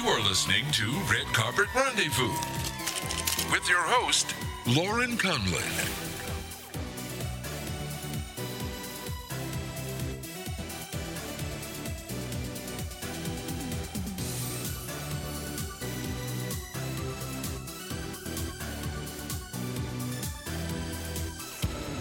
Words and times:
You 0.00 0.08
are 0.08 0.20
listening 0.22 0.64
to 0.72 0.90
Red 1.10 1.26
Carpet 1.34 1.66
Rendezvous 1.74 2.32
with 3.52 3.68
your 3.68 3.82
host, 3.82 4.34
Lauren 4.66 5.18
Conlin. 5.18 5.60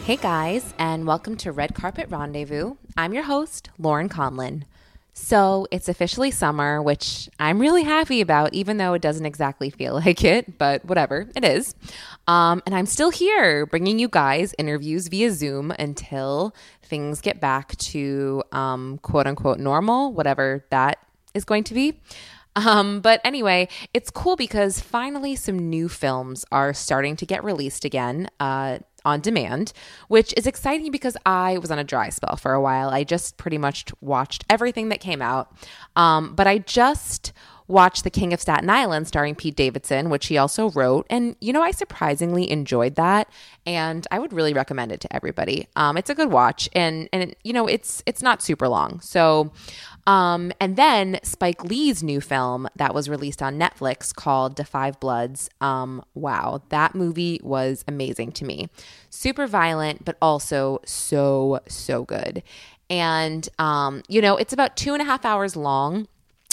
Hey 0.06 0.16
guys, 0.16 0.74
and 0.78 1.06
welcome 1.06 1.36
to 1.36 1.52
Red 1.52 1.76
Carpet 1.76 2.08
Rendezvous. 2.10 2.76
I'm 2.96 3.14
your 3.14 3.24
host, 3.24 3.72
Lauren 3.78 4.08
Conlin. 4.08 4.64
So 5.14 5.68
it's 5.72 5.90
officially 5.90 6.32
summer, 6.32 6.82
which 6.82 7.30
I'm 7.40 7.60
really 7.60 7.84
happy 7.84 8.22
about, 8.22 8.54
even 8.54 8.78
though 8.78 8.94
it 8.94 9.02
doesn't 9.02 9.26
exactly 9.26 9.70
feel 9.70 9.94
like 10.06 10.24
it, 10.24 10.58
but 10.58 10.86
whatever, 10.86 11.30
it 11.36 11.44
is. 11.44 11.76
Um, 12.28 12.62
and 12.66 12.76
I'm 12.76 12.86
still 12.86 13.10
here 13.10 13.66
bringing 13.66 14.00
you 14.00 14.08
guys 14.08 14.54
interviews 14.58 15.08
via 15.08 15.32
Zoom 15.32 15.72
until 15.72 16.56
things 16.84 17.22
get 17.22 17.40
back 17.40 17.76
to 17.78 18.44
um, 18.52 19.00
quote 19.00 19.28
unquote 19.28 19.60
normal, 19.60 20.14
whatever 20.14 20.66
that 20.70 21.00
is 21.34 21.46
going 21.46 21.64
to 21.66 21.74
be. 21.74 22.00
Um, 22.56 23.00
but 23.00 23.22
anyway, 23.24 23.68
it's 23.94 24.10
cool 24.10 24.36
because 24.36 24.80
finally 24.80 25.36
some 25.36 25.70
new 25.70 25.88
films 25.88 26.46
are 26.52 26.74
starting 26.74 27.16
to 27.18 27.26
get 27.26 27.44
released 27.44 27.86
again. 27.86 28.28
Uh, 28.40 28.80
on 29.10 29.22
demand, 29.22 29.74
which 30.08 30.34
is 30.38 30.48
exciting 30.48 30.92
because 30.92 31.18
I 31.26 31.58
was 31.58 31.72
on 31.72 31.80
a 31.80 31.84
dry 31.84 32.10
spell 32.10 32.36
for 32.38 32.54
a 32.54 32.62
while. 32.62 32.90
I 32.90 33.04
just 33.04 33.38
pretty 33.38 33.58
much 33.58 33.86
watched 34.02 34.46
everything 34.50 34.90
that 34.90 35.00
came 35.00 35.22
out. 35.22 35.52
Um, 35.96 36.36
but 36.36 36.48
I 36.48 36.60
just 36.60 37.34
watched 37.70 38.04
The 38.04 38.10
King 38.10 38.34
of 38.34 38.42
Staten 38.42 38.70
Island 38.70 39.08
starring 39.08 39.36
Pete 39.36 39.56
Davidson, 39.56 40.10
which 40.10 40.26
he 40.26 40.38
also 40.38 40.72
wrote. 40.72 41.06
And, 41.10 41.36
you 41.40 41.54
know, 41.54 41.62
I 41.62 41.72
surprisingly 41.72 42.50
enjoyed 42.50 42.96
that. 42.96 43.30
And 43.66 44.08
I 44.10 44.18
would 44.18 44.34
really 44.34 44.54
recommend 44.54 44.92
it 44.92 45.00
to 45.02 45.16
everybody. 45.16 45.68
Um, 45.76 45.96
it's 45.96 46.10
a 46.10 46.16
good 46.16 46.32
watch. 46.32 46.68
And, 46.74 47.08
and, 47.14 47.36
you 47.44 47.54
know, 47.54 47.68
it's, 47.68 48.02
it's 48.08 48.24
not 48.24 48.42
super 48.42 48.68
long. 48.68 49.00
So, 49.02 49.54
um, 50.08 50.52
and 50.60 50.76
then 50.76 51.20
Spike 51.24 51.64
Lee's 51.64 52.02
new 52.04 52.22
film 52.22 52.68
that 52.76 52.94
was 52.94 53.10
released 53.10 53.42
on 53.42 53.60
Netflix 53.60 54.14
called 54.14 54.56
Da 54.56 54.64
5 54.64 55.00
Bloods. 55.00 55.50
Um, 55.62 56.04
wow, 56.14 56.62
that 56.70 56.96
movie 56.96 57.40
was 57.44 57.84
amazing 57.88 58.32
to 58.34 58.46
me. 58.46 58.70
Super 59.10 59.48
violent, 59.48 60.06
but 60.06 60.18
also 60.22 60.80
so, 60.86 61.60
so 61.68 62.04
good. 62.04 62.44
And, 62.90 63.48
um, 63.60 64.02
you 64.08 64.22
know, 64.22 64.36
it's 64.38 64.54
about 64.54 64.76
two 64.76 64.94
and 64.94 65.02
a 65.02 65.06
half 65.06 65.26
hours 65.26 65.56
long 65.56 66.08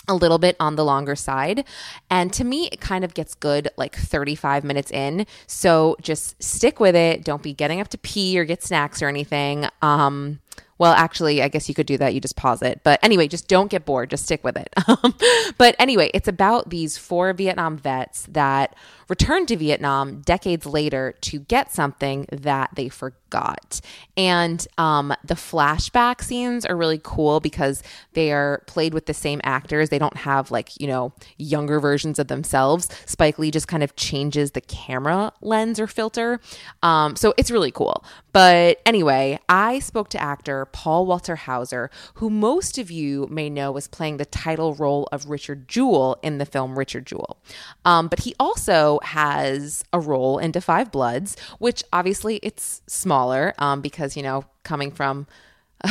a 0.09 0.15
little 0.15 0.39
bit 0.39 0.57
on 0.61 0.77
the 0.77 0.85
longer 0.85 1.17
side. 1.17 1.65
And 2.11 2.33
to 2.35 2.45
me, 2.45 2.69
it 2.71 2.81
kind 2.81 3.05
of 3.05 3.15
gets 3.15 3.35
good 3.35 3.69
like 3.77 3.97
35 3.97 4.65
minutes 4.65 4.91
in. 4.91 5.27
So 5.47 5.97
just 6.01 6.41
stick 6.43 6.79
with 6.79 6.95
it. 6.95 7.25
Don't 7.25 7.43
be 7.43 7.53
getting 7.53 7.81
up 7.81 7.89
to 7.89 7.99
pee 7.99 8.39
or 8.39 8.45
get 8.45 8.63
snacks 8.63 9.03
or 9.03 9.09
anything. 9.09 9.67
Um, 9.83 10.41
well, 10.79 10.93
actually, 10.93 11.43
I 11.43 11.49
guess 11.49 11.69
you 11.69 11.75
could 11.75 11.87
do 11.87 11.97
that. 11.99 12.13
You 12.15 12.21
just 12.21 12.37
pause 12.37 12.61
it. 12.63 12.81
But 12.83 13.01
anyway, 13.03 13.29
just 13.29 13.49
don't 13.49 13.71
get 13.71 13.85
bored. 13.85 14.11
Just 14.11 14.25
stick 14.25 14.45
with 14.45 14.57
it. 14.57 14.73
Um, 14.89 15.15
but 15.59 15.75
anyway, 15.79 16.11
it's 16.15 16.29
about 16.29 16.71
these 16.71 16.97
four 16.97 17.33
Vietnam 17.33 17.77
vets 17.77 18.27
that 18.27 18.75
returned 19.09 19.49
to 19.49 19.57
Vietnam 19.57 20.21
decades 20.21 20.67
later 20.67 21.15
to 21.21 21.41
get 21.41 21.73
something 21.73 22.27
that 22.33 22.71
they 22.75 22.89
forgot. 22.89 23.81
And 24.17 24.67
um, 24.79 25.15
the 25.25 25.35
flashback 25.35 26.23
scenes 26.23 26.65
are 26.65 26.77
really 26.77 27.01
cool 27.03 27.41
because 27.41 27.83
they 28.15 28.33
are 28.33 28.63
played 28.67 28.95
with 28.95 29.07
the 29.07 29.15
same 29.15 29.41
actors. 29.45 29.91
They 29.91 29.99
don't 29.99 30.17
have 30.17 30.51
like, 30.51 30.79
you 30.81 30.87
know, 30.87 31.13
younger 31.37 31.81
versions 31.81 32.19
of 32.19 32.29
themselves. 32.29 32.89
Spike 33.05 33.39
Lee 33.39 33.51
just 33.51 33.69
kind 33.69 33.83
of 33.83 33.95
changes 33.97 34.53
the 34.53 34.61
camera 34.61 35.33
lens 35.41 35.79
or 35.79 35.87
filter. 35.87 36.41
Um, 36.83 37.17
so 37.17 37.35
it's 37.37 37.51
really 37.51 37.71
cool. 37.71 38.05
But 38.33 38.81
anyway, 38.85 39.39
I 39.49 39.79
spoke 39.79 40.09
to 40.11 40.23
actor 40.23 40.67
Paul 40.67 41.07
Walter 41.07 41.37
Hauser, 41.37 41.91
who 42.15 42.29
most 42.29 42.79
of 42.79 42.91
you 42.91 43.27
may 43.31 43.49
know 43.49 43.73
was 43.73 43.89
playing 43.89 44.19
the 44.19 44.27
title 44.27 44.75
role 44.75 45.09
of 45.13 45.31
Richard 45.31 45.69
Jewell 45.69 46.19
in 46.23 46.39
the 46.39 46.47
film 46.47 46.79
Richard 46.79 47.07
Jewell. 47.07 47.39
Um, 47.85 48.09
but 48.09 48.21
he 48.21 48.35
also 48.39 48.96
has 49.05 49.85
a 49.93 50.01
role 50.01 50.39
in 50.39 50.53
5 50.53 50.91
Bloods, 50.91 51.37
which 51.59 51.83
obviously 51.93 52.37
it's 52.43 52.83
smaller 52.87 53.55
um, 53.59 53.81
because, 53.81 54.17
you 54.17 54.23
know, 54.23 54.45
coming 54.63 54.91
from 54.91 55.27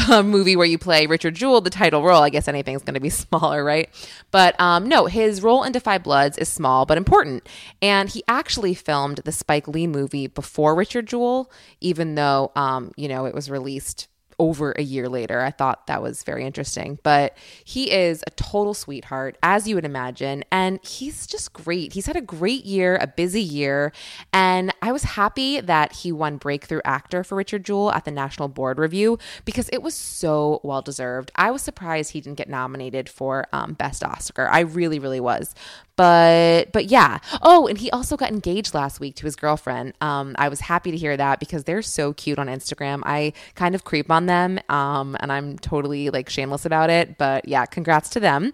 a 0.10 0.24
movie 0.24 0.56
where 0.56 0.66
you 0.66 0.78
play 0.78 1.06
Richard 1.06 1.36
Jewell, 1.36 1.62
the 1.62 1.70
title 1.70 2.04
role, 2.04 2.24
I 2.24 2.30
guess 2.30 2.48
anything's 2.48 2.84
going 2.84 2.96
to 2.96 3.00
be 3.00 3.10
smaller, 3.12 3.64
right? 3.64 3.90
But 4.32 4.60
um, 4.60 4.88
no, 4.88 5.06
his 5.06 5.42
role 5.42 5.64
in 5.64 5.74
5 5.74 6.04
Bloods 6.04 6.38
is 6.38 6.50
small 6.50 6.86
but 6.86 6.98
important. 6.98 7.48
And 7.82 8.10
he 8.10 8.24
actually 8.28 8.74
filmed 8.74 9.18
the 9.26 9.32
Spike 9.32 9.68
Lee 9.68 9.88
movie 9.88 10.28
before 10.28 10.76
Richard 10.76 11.08
Jewell, 11.08 11.52
even 11.82 12.16
though, 12.16 12.52
um, 12.56 12.92
you 12.96 13.08
know, 13.08 13.26
it 13.26 13.36
was 13.36 13.50
released 13.50 14.08
over 14.40 14.72
a 14.74 14.82
year 14.82 15.08
later. 15.10 15.42
I 15.42 15.52
thought 15.52 15.88
that 15.88 16.02
was 16.02 16.24
very 16.24 16.46
interesting. 16.46 17.00
But 17.04 17.38
he 17.64 17.92
is 17.92 18.24
a 18.28 18.32
total 18.32 18.74
sweetheart, 18.74 19.38
as 19.44 19.68
you 19.68 19.76
would 19.76 19.86
imagine. 19.86 20.44
And 20.52 20.80
he's 20.86 21.28
just 21.28 21.54
great. 21.54 21.94
He's 21.94 22.06
had 22.06 22.16
a 22.16 22.22
great 22.22 22.66
year, 22.66 22.98
a 23.00 23.08
busy 23.08 23.42
year. 23.42 23.92
And 24.34 24.74
I 24.82 24.92
was 24.92 25.04
happy 25.04 25.62
that 25.62 25.94
he 25.94 26.12
won 26.12 26.38
Breakthrough 26.38 26.82
Actor 26.86 27.24
for 27.24 27.36
Richard 27.36 27.66
Jewell 27.66 27.92
at 27.92 28.06
the 28.06 28.12
National 28.12 28.48
Board 28.48 28.80
Review 28.80 29.18
because 29.46 29.70
it 29.72 29.82
was 29.82 29.94
so 29.94 30.60
well 30.64 30.82
deserved. 30.82 31.32
I 31.36 31.52
was 31.52 31.62
surprised 31.62 32.12
he 32.12 32.22
didn't 32.22 32.38
get 32.38 32.50
nominated 32.50 33.10
for 33.10 33.48
um, 33.54 33.74
Best 33.74 34.04
Oscar. 34.04 34.48
I 34.48 34.62
really, 34.62 35.00
really 35.00 35.20
was 35.20 35.54
but 35.96 36.72
but 36.72 36.86
yeah 36.86 37.20
oh 37.42 37.68
and 37.68 37.78
he 37.78 37.90
also 37.92 38.18
got 38.18 38.32
engaged 38.32 38.74
last 38.74 39.00
week 39.00 39.16
to 39.16 39.26
his 39.26 39.36
girlfriend 39.36 39.94
um 40.02 40.36
i 40.38 40.50
was 40.50 40.60
happy 40.62 40.92
to 40.92 40.98
hear 40.98 41.16
that 41.16 41.40
because 41.40 41.64
they're 41.64 41.82
so 41.82 42.14
cute 42.14 42.40
on 42.40 42.48
instagram 42.48 43.02
i 43.06 43.32
kind 43.56 43.76
of 43.76 43.84
creep 43.84 44.12
on 44.12 44.26
them 44.26 44.60
um 44.70 45.16
and 45.20 45.32
i'm 45.32 45.58
totally 45.60 46.10
like 46.10 46.30
shameless 46.30 46.66
about 46.66 46.90
it 46.90 47.18
but 47.18 47.48
yeah 47.48 47.66
congrats 47.66 48.10
to 48.10 48.20
them 48.20 48.52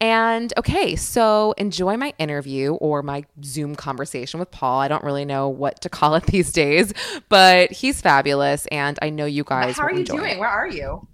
and 0.00 0.52
okay, 0.58 0.96
so 0.96 1.54
enjoy 1.56 1.96
my 1.96 2.12
interview 2.18 2.74
or 2.74 3.02
my 3.02 3.24
Zoom 3.44 3.74
conversation 3.74 4.40
with 4.40 4.50
Paul. 4.50 4.80
I 4.80 4.88
don't 4.88 5.04
really 5.04 5.24
know 5.24 5.48
what 5.48 5.80
to 5.82 5.88
call 5.88 6.14
it 6.16 6.26
these 6.26 6.52
days, 6.52 6.92
but 7.28 7.70
he's 7.72 8.00
fabulous. 8.00 8.66
And 8.66 8.98
I 9.00 9.10
know 9.10 9.24
you 9.24 9.44
guys. 9.44 9.76
How 9.76 9.84
are 9.84 9.92
you 9.94 10.04
doing? 10.04 10.32
It. 10.32 10.38
Where 10.38 10.48
are 10.48 10.68
you? 10.68 11.06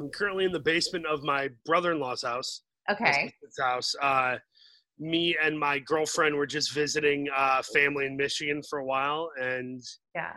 I'm 0.00 0.08
currently 0.10 0.44
in 0.44 0.52
the 0.52 0.60
basement 0.60 1.06
of 1.06 1.22
my 1.22 1.50
brother 1.66 1.92
in 1.92 2.00
law's 2.00 2.22
house. 2.22 2.62
Okay. 2.90 3.34
His 3.42 3.58
house. 3.60 3.94
Uh, 4.00 4.38
me 4.98 5.36
and 5.42 5.58
my 5.58 5.78
girlfriend 5.78 6.34
were 6.34 6.46
just 6.46 6.72
visiting 6.72 7.28
uh, 7.34 7.62
family 7.74 8.06
in 8.06 8.16
Michigan 8.16 8.62
for 8.68 8.78
a 8.80 8.84
while, 8.84 9.30
and 9.40 9.80
yeah, 10.14 10.32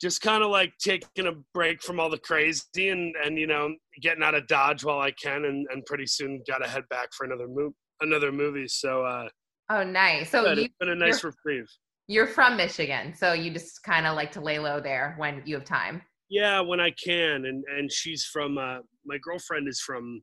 just 0.00 0.20
kind 0.20 0.42
of 0.42 0.50
like 0.50 0.72
taking 0.78 1.26
a 1.26 1.32
break 1.54 1.82
from 1.82 2.00
all 2.00 2.10
the 2.10 2.18
crazy 2.18 2.88
and 2.90 3.14
and 3.24 3.38
you 3.38 3.46
know 3.46 3.74
getting 4.02 4.22
out 4.22 4.34
of 4.34 4.46
Dodge 4.46 4.84
while 4.84 5.00
I 5.00 5.12
can, 5.12 5.44
and 5.44 5.66
and 5.70 5.84
pretty 5.86 6.06
soon 6.06 6.42
got 6.48 6.58
to 6.58 6.68
head 6.68 6.84
back 6.90 7.08
for 7.16 7.24
another 7.24 7.48
move 7.48 7.72
another 8.00 8.32
movie. 8.32 8.68
So. 8.68 9.04
uh 9.04 9.28
Oh, 9.68 9.82
nice. 9.82 10.30
So 10.30 10.52
you, 10.52 10.62
it's 10.62 10.74
been 10.78 10.90
a 10.90 10.94
nice 10.94 11.24
reprieve. 11.24 11.66
You're 12.06 12.28
from 12.28 12.56
Michigan, 12.56 13.12
so 13.16 13.32
you 13.32 13.50
just 13.50 13.82
kind 13.82 14.06
of 14.06 14.14
like 14.14 14.30
to 14.32 14.40
lay 14.40 14.60
low 14.60 14.80
there 14.80 15.16
when 15.18 15.42
you 15.44 15.56
have 15.56 15.64
time. 15.64 16.02
Yeah, 16.28 16.60
when 16.60 16.80
I 16.80 16.92
can, 16.92 17.46
and 17.46 17.64
and 17.76 17.90
she's 17.90 18.24
from 18.24 18.58
uh, 18.58 18.78
my 19.04 19.18
girlfriend 19.18 19.68
is 19.68 19.80
from 19.80 20.22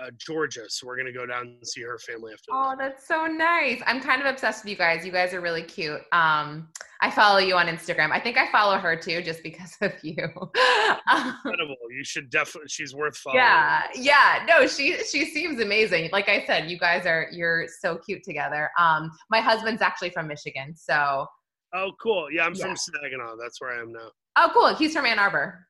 uh, 0.00 0.10
Georgia, 0.18 0.64
so 0.68 0.86
we're 0.86 0.96
gonna 0.96 1.12
go 1.12 1.26
down 1.26 1.42
and 1.42 1.66
see 1.66 1.82
her 1.82 1.98
family 1.98 2.32
after. 2.32 2.50
Oh, 2.52 2.74
that's 2.78 3.06
so 3.06 3.26
nice! 3.26 3.80
I'm 3.86 4.00
kind 4.00 4.20
of 4.20 4.26
obsessed 4.26 4.64
with 4.64 4.70
you 4.70 4.76
guys. 4.76 5.04
You 5.04 5.12
guys 5.12 5.34
are 5.34 5.40
really 5.40 5.62
cute. 5.62 6.00
Um, 6.12 6.68
I 7.00 7.10
follow 7.10 7.38
you 7.38 7.56
on 7.56 7.66
Instagram. 7.66 8.10
I 8.10 8.20
think 8.20 8.38
I 8.38 8.50
follow 8.50 8.78
her 8.78 8.96
too, 8.96 9.22
just 9.22 9.42
because 9.42 9.76
of 9.80 9.92
you. 10.02 10.16
Incredible! 10.22 11.76
You 11.90 12.04
should 12.04 12.30
definitely. 12.30 12.68
She's 12.68 12.94
worth 12.94 13.16
following. 13.16 13.40
Yeah, 13.40 13.82
yeah. 13.94 14.46
No, 14.48 14.66
she 14.66 14.96
she 15.04 15.26
seems 15.26 15.60
amazing. 15.60 16.10
Like 16.12 16.28
I 16.28 16.44
said, 16.46 16.70
you 16.70 16.78
guys 16.78 17.06
are 17.06 17.28
you're 17.32 17.66
so 17.80 17.98
cute 17.98 18.22
together. 18.22 18.70
Um, 18.78 19.10
my 19.30 19.40
husband's 19.40 19.82
actually 19.82 20.10
from 20.10 20.28
Michigan, 20.28 20.74
so. 20.76 21.26
Oh, 21.74 21.90
cool! 22.02 22.30
Yeah, 22.30 22.44
I'm 22.44 22.54
yeah. 22.54 22.66
from 22.66 22.76
Saginaw. 22.76 23.36
That's 23.40 23.60
where 23.60 23.70
I 23.70 23.80
am 23.80 23.92
now. 23.92 24.10
Oh, 24.36 24.50
cool. 24.52 24.74
He's 24.74 24.94
from 24.94 25.06
Ann 25.06 25.18
Arbor. 25.18 25.66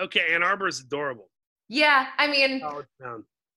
Okay, 0.00 0.32
Ann 0.32 0.42
Arbor 0.42 0.68
is 0.68 0.80
adorable. 0.80 1.28
Yeah, 1.68 2.08
I 2.18 2.26
mean, 2.26 2.60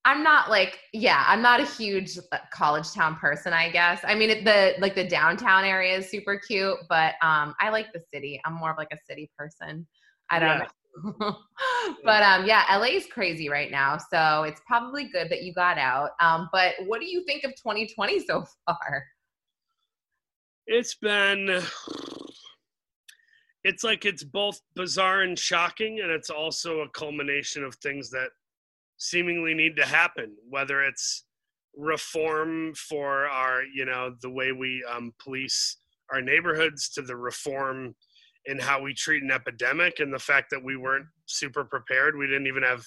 I'm 0.06 0.22
not 0.22 0.52
like, 0.52 0.80
yeah, 0.94 1.24
I'm 1.28 1.42
not 1.42 1.60
a 1.60 1.66
huge 1.66 2.20
uh, 2.32 2.38
college 2.54 2.92
town 2.94 3.16
person, 3.16 3.54
I 3.54 3.72
guess. 3.72 4.02
I 4.04 4.14
mean, 4.14 4.44
the 4.44 4.76
like 4.78 4.94
the 4.94 5.08
downtown 5.08 5.66
area 5.66 5.98
is 5.98 6.08
super 6.10 6.40
cute, 6.40 6.78
but 6.88 7.16
um, 7.24 7.56
I 7.60 7.70
like 7.72 7.92
the 7.92 8.02
city. 8.14 8.40
I'm 8.46 8.54
more 8.54 8.70
of 8.70 8.78
like 8.78 8.94
a 8.94 8.98
city 9.10 9.32
person. 9.36 9.88
I 10.30 10.40
don't 10.40 10.60
Yeah. 10.60 10.60
know. 10.60 11.38
but 12.06 12.24
um, 12.24 12.46
yeah, 12.46 12.64
LA 12.72 12.86
is 12.86 13.08
crazy 13.08 13.50
right 13.50 13.72
now, 13.72 13.98
so 13.98 14.44
it's 14.44 14.62
probably 14.68 15.10
good 15.10 15.30
that 15.30 15.42
you 15.42 15.54
got 15.54 15.80
out. 15.80 16.12
Um, 16.22 16.50
but 16.54 16.76
what 16.86 17.02
do 17.02 17.08
you 17.08 17.26
think 17.26 17.44
of 17.44 17.52
2020 17.56 18.20
so 18.28 18.46
far? 18.66 19.04
It's 20.68 20.96
been. 20.96 21.62
It's 23.64 23.84
like 23.84 24.06
it's 24.06 24.24
both 24.24 24.62
bizarre 24.76 25.24
and 25.24 25.38
shocking, 25.38 26.02
and 26.02 26.12
it's 26.12 26.30
also 26.30 26.82
a 26.82 26.90
culmination 26.90 27.64
of 27.64 27.74
things 27.78 28.12
that 28.12 28.30
seemingly 29.10 29.54
need 29.54 29.76
to 29.78 29.86
happen. 29.86 30.36
Whether 30.50 30.84
it's 30.84 31.26
reform 31.76 32.74
for 32.76 33.28
our, 33.28 33.64
you 33.64 33.86
know, 33.86 34.16
the 34.22 34.30
way 34.30 34.52
we 34.52 34.84
um, 34.94 35.14
police 35.22 35.78
our 36.14 36.22
neighborhoods, 36.22 36.90
to 36.90 37.02
the 37.02 37.16
reform 37.16 37.96
in 38.46 38.60
how 38.60 38.80
we 38.80 38.94
treat 38.94 39.24
an 39.24 39.32
epidemic, 39.32 40.00
and 40.00 40.14
the 40.14 40.20
fact 40.20 40.52
that 40.52 40.64
we 40.64 40.78
weren't 40.78 41.08
super 41.26 41.66
prepared. 41.66 42.16
We 42.16 42.28
didn't 42.28 42.48
even 42.48 42.64
have 42.64 42.86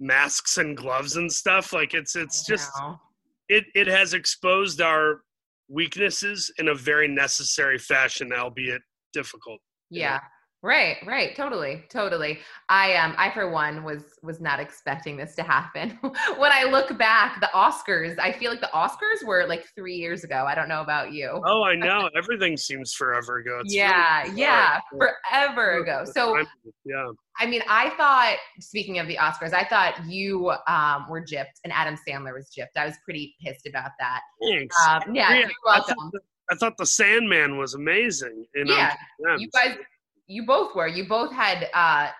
masks 0.00 0.56
and 0.56 0.76
gloves 0.76 1.16
and 1.16 1.30
stuff. 1.30 1.72
Like 1.72 1.94
it's 1.94 2.16
it's 2.16 2.46
just 2.46 2.70
Wow. 2.78 3.00
it 3.48 3.64
it 3.74 3.86
has 3.86 4.14
exposed 4.14 4.80
our 4.80 5.20
weaknesses 5.68 6.50
in 6.58 6.68
a 6.68 6.74
very 6.74 7.08
necessary 7.08 7.78
fashion, 7.78 8.32
albeit 8.32 8.82
difficult. 9.12 9.60
Yeah. 9.90 10.20
Right, 10.64 10.96
right, 11.06 11.36
totally, 11.36 11.84
totally. 11.90 12.38
I 12.70 12.94
um 12.94 13.14
I 13.18 13.30
for 13.30 13.50
one 13.50 13.84
was 13.84 14.18
was 14.22 14.40
not 14.40 14.60
expecting 14.60 15.14
this 15.14 15.34
to 15.34 15.42
happen. 15.42 15.98
when 16.38 16.52
I 16.52 16.64
look 16.64 16.96
back, 16.96 17.38
the 17.38 17.50
Oscars, 17.54 18.18
I 18.18 18.32
feel 18.32 18.50
like 18.50 18.62
the 18.62 18.70
Oscars 18.72 19.26
were 19.26 19.44
like 19.46 19.66
3 19.76 19.94
years 19.94 20.24
ago. 20.24 20.46
I 20.48 20.54
don't 20.54 20.70
know 20.70 20.80
about 20.80 21.12
you. 21.12 21.38
Oh, 21.44 21.62
I 21.64 21.74
know. 21.76 22.08
Everything 22.16 22.56
seems 22.56 22.94
forever 22.94 23.40
ago. 23.40 23.60
It's 23.62 23.74
yeah, 23.74 24.22
really 24.22 24.40
yeah, 24.40 24.80
forever 24.98 25.82
ago. 25.82 26.06
So 26.10 26.42
yeah, 26.86 27.10
I 27.38 27.44
mean, 27.44 27.60
I 27.68 27.90
thought 27.98 28.36
speaking 28.58 28.98
of 29.00 29.06
the 29.06 29.18
Oscars, 29.18 29.52
I 29.52 29.66
thought 29.66 30.06
you 30.06 30.50
um 30.66 31.04
were 31.10 31.20
gypped 31.20 31.60
and 31.64 31.74
Adam 31.74 31.98
Sandler 32.08 32.32
was 32.32 32.50
gypped. 32.58 32.74
I 32.74 32.86
was 32.86 32.94
pretty 33.04 33.34
pissed 33.44 33.66
about 33.66 33.90
that. 33.98 34.22
thanks. 34.40 34.74
Um, 34.88 35.14
yeah, 35.14 35.30
Yeah, 35.30 35.40
you're 35.40 35.50
I 35.68 35.80
thought, 35.80 36.10
the, 36.10 36.20
I 36.50 36.54
thought 36.56 36.78
the 36.78 36.86
Sandman 36.86 37.58
was 37.58 37.74
amazing. 37.74 38.46
In 38.54 38.66
Yeah, 38.66 38.94
you 39.36 39.50
guys 39.50 39.76
you 40.26 40.46
both 40.46 40.74
were. 40.74 40.86
You 40.86 41.06
both 41.06 41.32
had 41.32 41.68
uh 41.74 42.10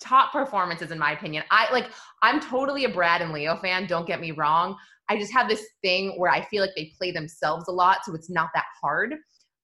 top 0.00 0.32
performances 0.32 0.90
in 0.90 0.98
my 0.98 1.12
opinion. 1.12 1.42
I 1.50 1.72
like 1.72 1.90
i'm 2.22 2.40
totally 2.40 2.84
a 2.84 2.88
brad 2.88 3.22
and 3.22 3.32
leo 3.32 3.56
fan 3.56 3.86
don't 3.86 4.06
get 4.06 4.20
me 4.20 4.32
wrong. 4.32 4.76
I 5.08 5.16
just 5.18 5.32
have 5.32 5.48
this 5.48 5.64
thing 5.82 6.14
where 6.18 6.30
i 6.30 6.42
feel 6.42 6.60
like 6.60 6.74
they 6.76 6.92
play 6.98 7.12
themselves 7.12 7.68
a 7.68 7.72
lot 7.72 8.04
so 8.04 8.14
it's 8.14 8.30
not 8.30 8.50
that 8.54 8.66
hard. 8.80 9.14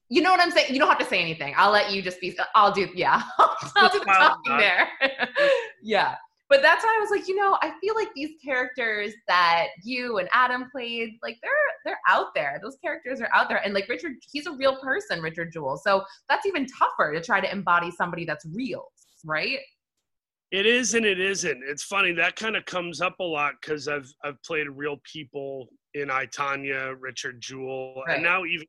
You 0.09 0.23
know 0.23 0.31
what 0.31 0.41
i'm 0.41 0.51
saying? 0.51 0.73
You 0.73 0.79
don't 0.79 0.89
have 0.89 0.99
to 0.99 1.05
say 1.05 1.21
anything. 1.21 1.55
I'll 1.57 1.73
let 1.73 1.93
you 1.93 2.03
just 2.03 2.21
be 2.21 2.37
i'll 2.55 2.73
do 2.73 2.89
yeah. 2.95 3.23
I'll 3.39 3.91
do 3.91 3.99
the 3.99 4.05
talking 4.05 4.57
there. 4.59 4.89
Yeah 5.83 6.17
but 6.53 6.63
that's 6.63 6.85
why 6.85 6.95
i 6.97 7.01
was 7.01 7.11
like 7.11 7.27
you 7.27 7.35
know 7.35 7.57
i 7.63 7.73
feel 7.81 7.95
like 7.95 8.09
these 8.15 8.31
characters 8.45 9.13
that 9.27 9.69
you 9.83 10.19
and 10.19 10.29
adam 10.33 10.69
played 10.71 11.19
like 11.23 11.39
they're 11.43 11.51
they're 11.85 12.01
out 12.09 12.27
there 12.35 12.61
those 12.63 12.77
characters 12.85 13.21
are 13.21 13.31
out 13.33 13.49
there 13.49 13.65
and 13.65 13.73
like 13.75 13.89
richard 13.89 14.13
he's 14.31 14.47
a 14.47 14.53
real 14.53 14.77
person 14.81 15.21
richard 15.21 15.51
jewell 15.53 15.77
so 15.77 16.03
that's 16.29 16.47
even 16.47 16.67
tougher 16.67 17.13
to 17.13 17.21
try 17.21 17.41
to 17.41 17.51
embody 17.51 17.91
somebody 17.91 18.25
that's 18.25 18.47
real, 18.55 18.85
right? 19.25 19.59
It 20.51 20.67
is 20.67 20.95
and 20.95 21.07
it 21.07 21.19
isn't. 21.19 21.63
It's 21.67 21.83
funny 21.83 22.13
that 22.13 22.37
kind 22.37 22.57
of 22.57 22.65
comes 22.67 23.01
up 23.01 23.19
a 23.21 23.25
lot 23.25 23.55
because 23.61 23.89
I've 23.89 24.11
I've 24.25 24.43
played 24.43 24.69
real 24.69 24.99
people 25.11 25.69
in 25.95 26.11
I 26.11 26.27
Tonya, 26.27 26.95
Richard 26.99 27.41
Jewell, 27.41 28.03
Right. 28.07 28.17
and 28.17 28.23
now 28.23 28.45
even 28.45 28.67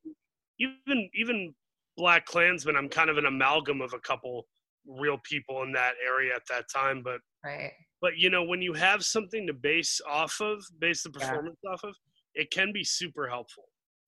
even 0.59 1.09
even 1.13 1.53
Black 1.97 2.25
Klansman. 2.25 2.75
I'm 2.77 2.87
kind 2.89 3.09
of 3.09 3.17
an 3.17 3.25
amalgam 3.25 3.81
of 3.81 3.93
a 3.93 3.99
couple 3.99 4.45
real 4.87 5.17
people 5.23 5.63
in 5.63 5.73
that 5.73 5.93
area 6.05 6.33
at 6.33 6.43
that 6.49 6.65
time. 6.73 7.01
But 7.03 7.19
Right. 7.43 7.71
but 8.01 8.17
you 8.17 8.29
know 8.29 8.43
when 8.43 8.61
you 8.61 8.73
have 8.73 9.03
something 9.03 9.47
to 9.47 9.53
base 9.53 9.99
off 10.07 10.39
of, 10.41 10.63
base 10.79 11.03
the 11.03 11.11
Yeah. 11.17 11.27
performance 11.29 11.59
off 11.69 11.83
of, 11.83 11.95
it 12.35 12.51
can 12.51 12.71
be 12.73 12.83
super 12.83 13.27
helpful. 13.27 13.65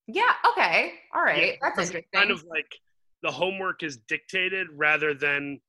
Yeah. 0.07 0.33
Okay. 0.51 0.93
All 1.15 1.23
right. 1.23 1.45
Yeah, 1.47 1.51
that's 1.61 1.79
interesting. 1.79 2.03
Kind 2.13 2.31
of 2.31 2.43
like 2.45 2.67
the 3.23 3.31
homework 3.31 3.83
is 3.83 3.97
dictated 4.07 4.67
rather 4.75 5.13
than, 5.13 5.59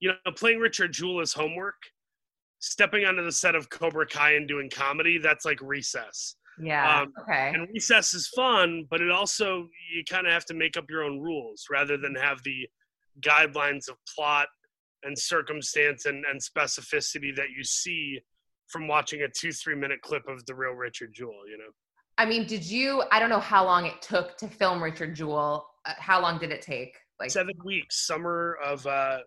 you 0.00 0.10
know, 0.10 0.32
playing 0.32 0.58
Richard 0.58 0.92
Jewell 0.92 1.20
as 1.20 1.32
homework. 1.32 1.74
Stepping 2.60 3.04
onto 3.04 3.22
the 3.22 3.32
set 3.32 3.54
of 3.54 3.68
Cobra 3.68 4.06
Kai 4.06 4.32
and 4.36 4.48
doing 4.48 4.70
comedy, 4.70 5.18
that's 5.18 5.44
like 5.44 5.60
recess. 5.60 6.36
yeah. 6.58 7.00
um, 7.02 7.12
okay. 7.20 7.52
And 7.54 7.68
recess 7.74 8.14
is 8.14 8.28
fun, 8.28 8.86
but 8.88 9.02
it 9.02 9.10
also, 9.10 9.68
you 9.92 10.02
kind 10.08 10.26
of 10.26 10.32
have 10.32 10.46
to 10.46 10.54
make 10.54 10.78
up 10.78 10.86
your 10.88 11.02
own 11.02 11.20
rules 11.20 11.66
rather 11.70 11.98
than 11.98 12.14
have 12.14 12.42
the 12.42 12.66
guidelines 13.20 13.88
of 13.88 13.96
plot 14.14 14.48
and 15.04 15.18
circumstance 15.18 16.06
and, 16.06 16.24
and 16.30 16.40
specificity 16.40 17.34
that 17.36 17.50
you 17.56 17.64
see 17.64 18.20
from 18.68 18.88
watching 18.88 19.22
a 19.22 19.28
two, 19.28 19.52
three 19.52 19.74
minute 19.74 20.00
clip 20.02 20.26
of 20.28 20.44
the 20.46 20.54
real 20.54 20.72
Richard 20.72 21.12
Jewell, 21.14 21.48
you 21.48 21.58
know? 21.58 21.70
I 22.16 22.26
mean, 22.26 22.46
did 22.46 22.64
you? 22.64 23.02
I 23.10 23.18
don't 23.18 23.30
know 23.30 23.40
how 23.40 23.64
long 23.64 23.86
it 23.86 24.00
took 24.00 24.36
to 24.38 24.48
film 24.48 24.82
Richard 24.82 25.14
Jewell. 25.14 25.66
Uh, 25.84 25.92
how 25.98 26.20
long 26.20 26.38
did 26.38 26.50
it 26.50 26.62
take? 26.62 26.96
Like 27.18 27.30
seven 27.30 27.54
weeks, 27.64 28.06
summer 28.06 28.56
of 28.64 28.86
uh, 28.86 29.18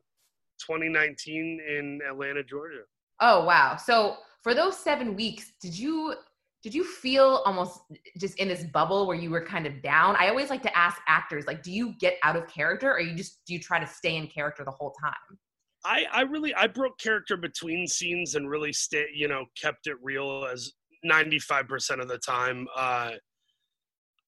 2019 0.65 1.59
in 1.67 1.99
Atlanta, 2.09 2.43
Georgia. 2.43 2.81
Oh 3.19 3.45
wow. 3.45 3.75
So 3.75 4.17
for 4.41 4.53
those 4.53 4.77
seven 4.77 5.15
weeks, 5.15 5.51
did 5.61 5.77
you 5.77 6.15
did 6.63 6.73
you 6.73 6.83
feel 6.83 7.41
almost 7.45 7.79
just 8.17 8.37
in 8.39 8.47
this 8.47 8.63
bubble 8.63 9.07
where 9.07 9.15
you 9.15 9.29
were 9.29 9.45
kind 9.45 9.65
of 9.65 9.81
down? 9.81 10.15
I 10.17 10.29
always 10.29 10.49
like 10.49 10.63
to 10.63 10.77
ask 10.77 10.99
actors, 11.07 11.45
like, 11.45 11.63
do 11.63 11.71
you 11.71 11.93
get 11.99 12.15
out 12.23 12.35
of 12.35 12.47
character 12.47 12.91
or 12.91 12.99
you 12.99 13.15
just 13.15 13.45
do 13.45 13.53
you 13.53 13.59
try 13.59 13.79
to 13.79 13.87
stay 13.87 14.15
in 14.15 14.27
character 14.27 14.63
the 14.63 14.71
whole 14.71 14.91
time? 14.91 15.37
I, 15.85 16.05
I 16.11 16.21
really 16.21 16.53
I 16.53 16.67
broke 16.67 16.97
character 16.99 17.37
between 17.37 17.87
scenes 17.87 18.35
and 18.35 18.49
really 18.49 18.73
stay 18.73 19.07
you 19.13 19.27
know 19.27 19.45
kept 19.61 19.87
it 19.87 19.95
real 20.01 20.45
as 20.51 20.73
95% 21.05 22.01
of 22.01 22.07
the 22.07 22.17
time 22.17 22.67
uh 22.75 23.11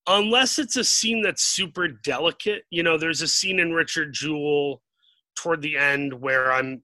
unless 0.08 0.60
it's 0.60 0.76
a 0.78 0.84
scene 0.84 1.22
that's 1.22 1.44
super 1.44 1.88
delicate 1.88 2.64
you 2.70 2.84
know 2.84 2.98
there's 2.98 3.22
a 3.22 3.28
scene 3.28 3.60
in 3.60 3.74
Richard 3.74 4.14
Jewell 4.14 4.82
toward 5.36 5.62
the 5.62 5.78
end 5.78 6.14
where 6.14 6.52
I'm 6.52 6.84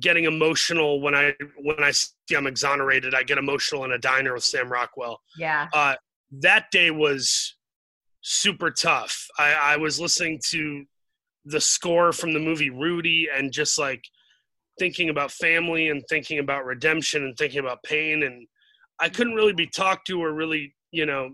getting 0.00 0.24
emotional 0.24 1.00
when 1.00 1.14
I 1.14 1.34
when 1.62 1.82
I 1.82 1.90
see 1.90 2.08
I'm 2.36 2.46
exonerated 2.46 3.14
I 3.14 3.22
get 3.24 3.38
emotional 3.38 3.84
in 3.84 3.92
a 3.92 3.98
diner 3.98 4.34
with 4.34 4.44
Sam 4.44 4.70
Rockwell 4.70 5.20
Yeah. 5.36 5.68
uh, 5.74 5.94
that 6.40 6.66
day 6.70 6.92
was 6.92 7.56
super 8.22 8.70
tough. 8.70 9.26
I, 9.38 9.52
I 9.52 9.76
was 9.76 9.98
listening 9.98 10.40
to 10.50 10.84
the 11.44 11.60
score 11.60 12.12
from 12.12 12.32
the 12.32 12.38
movie 12.38 12.70
Rudy 12.70 13.28
and 13.34 13.52
just 13.52 13.78
like 13.78 14.02
thinking 14.78 15.10
about 15.10 15.30
family 15.32 15.88
and 15.88 16.02
thinking 16.08 16.38
about 16.38 16.64
redemption 16.64 17.24
and 17.24 17.36
thinking 17.36 17.60
about 17.60 17.82
pain. 17.82 18.22
And 18.22 18.46
I 18.98 19.08
couldn't 19.08 19.34
really 19.34 19.52
be 19.52 19.66
talked 19.66 20.06
to 20.08 20.22
or 20.22 20.32
really, 20.32 20.74
you 20.90 21.06
know, 21.06 21.30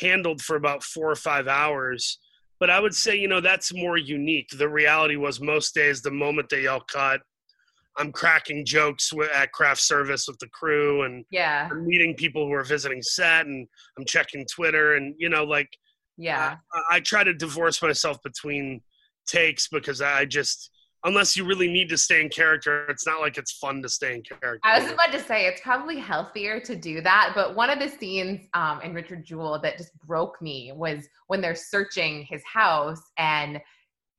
handled 0.00 0.40
for 0.40 0.56
about 0.56 0.82
four 0.82 1.10
or 1.10 1.16
five 1.16 1.48
hours. 1.48 2.18
But 2.58 2.70
I 2.70 2.80
would 2.80 2.94
say, 2.94 3.16
you 3.16 3.28
know, 3.28 3.40
that's 3.40 3.74
more 3.74 3.96
unique. 3.96 4.48
The 4.50 4.68
reality 4.68 5.16
was 5.16 5.40
most 5.40 5.74
days, 5.74 6.02
the 6.02 6.10
moment 6.10 6.48
they 6.50 6.66
all 6.66 6.82
cut, 6.92 7.22
I'm 7.96 8.12
cracking 8.12 8.64
jokes 8.64 9.10
at 9.34 9.52
craft 9.52 9.80
service 9.80 10.26
with 10.28 10.38
the 10.38 10.48
crew 10.48 11.02
and 11.02 11.24
Yeah. 11.30 11.68
I'm 11.70 11.86
meeting 11.86 12.14
people 12.14 12.46
who 12.46 12.52
are 12.52 12.64
visiting 12.64 13.02
set 13.02 13.46
and 13.46 13.66
I'm 13.98 14.04
checking 14.04 14.46
Twitter 14.46 14.94
and 14.94 15.14
you 15.18 15.28
know 15.28 15.44
like 15.44 15.68
Yeah. 16.16 16.56
I, 16.72 16.96
I 16.96 17.00
try 17.00 17.24
to 17.24 17.34
divorce 17.34 17.82
myself 17.82 18.18
between 18.22 18.80
takes 19.30 19.68
because 19.68 20.00
I 20.00 20.24
just 20.24 20.70
unless 21.04 21.36
you 21.36 21.44
really 21.46 21.68
need 21.68 21.88
to 21.88 21.96
stay 21.96 22.20
in 22.20 22.28
character, 22.28 22.86
it's 22.88 23.06
not 23.06 23.20
like 23.20 23.38
it's 23.38 23.52
fun 23.52 23.82
to 23.82 23.88
stay 23.88 24.14
in 24.16 24.22
character. 24.22 24.60
I 24.64 24.80
was 24.80 24.92
about 24.92 25.12
to 25.12 25.20
say 25.20 25.46
it's 25.46 25.60
probably 25.60 25.98
healthier 25.98 26.60
to 26.60 26.76
do 26.76 27.00
that, 27.00 27.32
but 27.34 27.56
one 27.56 27.70
of 27.70 27.78
the 27.78 27.88
scenes 27.88 28.46
um, 28.54 28.80
in 28.82 28.92
Richard 28.92 29.24
Jewell 29.24 29.58
that 29.62 29.78
just 29.78 29.98
broke 30.00 30.40
me 30.42 30.72
was 30.74 31.08
when 31.28 31.40
they're 31.40 31.54
searching 31.54 32.26
his 32.28 32.42
house 32.44 33.00
and 33.16 33.60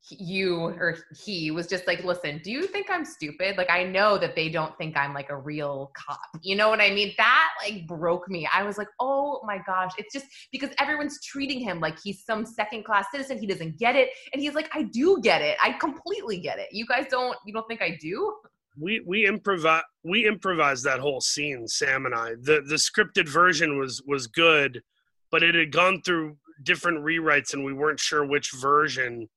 you 0.10 0.60
or 0.60 0.98
he 1.16 1.52
was 1.52 1.68
just 1.68 1.86
like, 1.88 2.04
"Listen, 2.04 2.42
do 2.44 2.52
you 2.52 2.66
think 2.68 2.88
I'm 2.90 3.06
stupid? 3.06 3.58
Like, 3.58 3.70
I 3.70 3.84
know 3.84 4.18
that 4.18 4.36
they 4.36 4.50
don't 4.50 4.76
think 4.78 4.98
I'm 4.98 5.14
like 5.14 5.30
a 5.30 5.38
real 5.38 5.92
cop. 5.96 6.20
You 6.42 6.56
know 6.56 6.70
what 6.70 6.82
I 6.82 6.90
mean? 6.90 7.14
That 7.18 7.50
like 7.64 7.88
broke 7.88 8.30
me. 8.30 8.48
I 8.54 8.64
was 8.64 8.78
like, 8.78 8.88
oh 9.00 9.42
my 9.46 9.60
gosh, 9.66 9.92
it's 9.98 10.14
just 10.14 10.26
because 10.52 10.72
everyone's 10.80 11.24
treating 11.24 11.60
him 11.60 11.80
like 11.80 11.98
he's 12.04 12.24
some 12.26 12.46
second 12.46 12.84
class 12.84 13.06
citizen. 13.12 13.40
He 13.40 13.48
doesn't 13.48 13.78
get 13.78 13.96
it, 13.96 14.10
and 14.34 14.42
he's 14.42 14.56
like, 14.56 14.70
I 14.74 14.84
do 14.84 15.20
get 15.22 15.42
it. 15.42 15.58
I 15.62 15.74
completely 15.74 16.40
get 16.40 16.60
it. 16.60 16.70
You 16.72 16.86
guys 16.86 17.06
don't. 17.10 17.38
You 17.46 17.54
don't 17.54 17.68
think 17.68 17.82
I 17.82 17.98
do? 18.02 18.34
we 18.78 19.02
we 19.06 19.28
improvise 19.28 19.84
we 20.04 20.26
improvised 20.26 20.84
that 20.86 21.00
whole 21.00 21.22
scene, 21.22 21.68
Sam 21.68 22.06
and 22.06 22.16
I. 22.16 22.32
The 22.42 22.62
the 22.66 22.76
scripted 22.76 23.28
version 23.28 23.78
was 23.78 24.02
was 24.06 24.28
good, 24.28 24.82
but 25.30 25.44
it 25.44 25.56
had 25.56 25.72
gone 25.72 26.02
through 26.02 26.38
different 26.64 27.04
rewrites 27.04 27.54
and 27.54 27.64
we 27.64 27.74
weren't 27.74 28.00
sure 28.00 28.26
which 28.26 28.52
version 28.54 29.28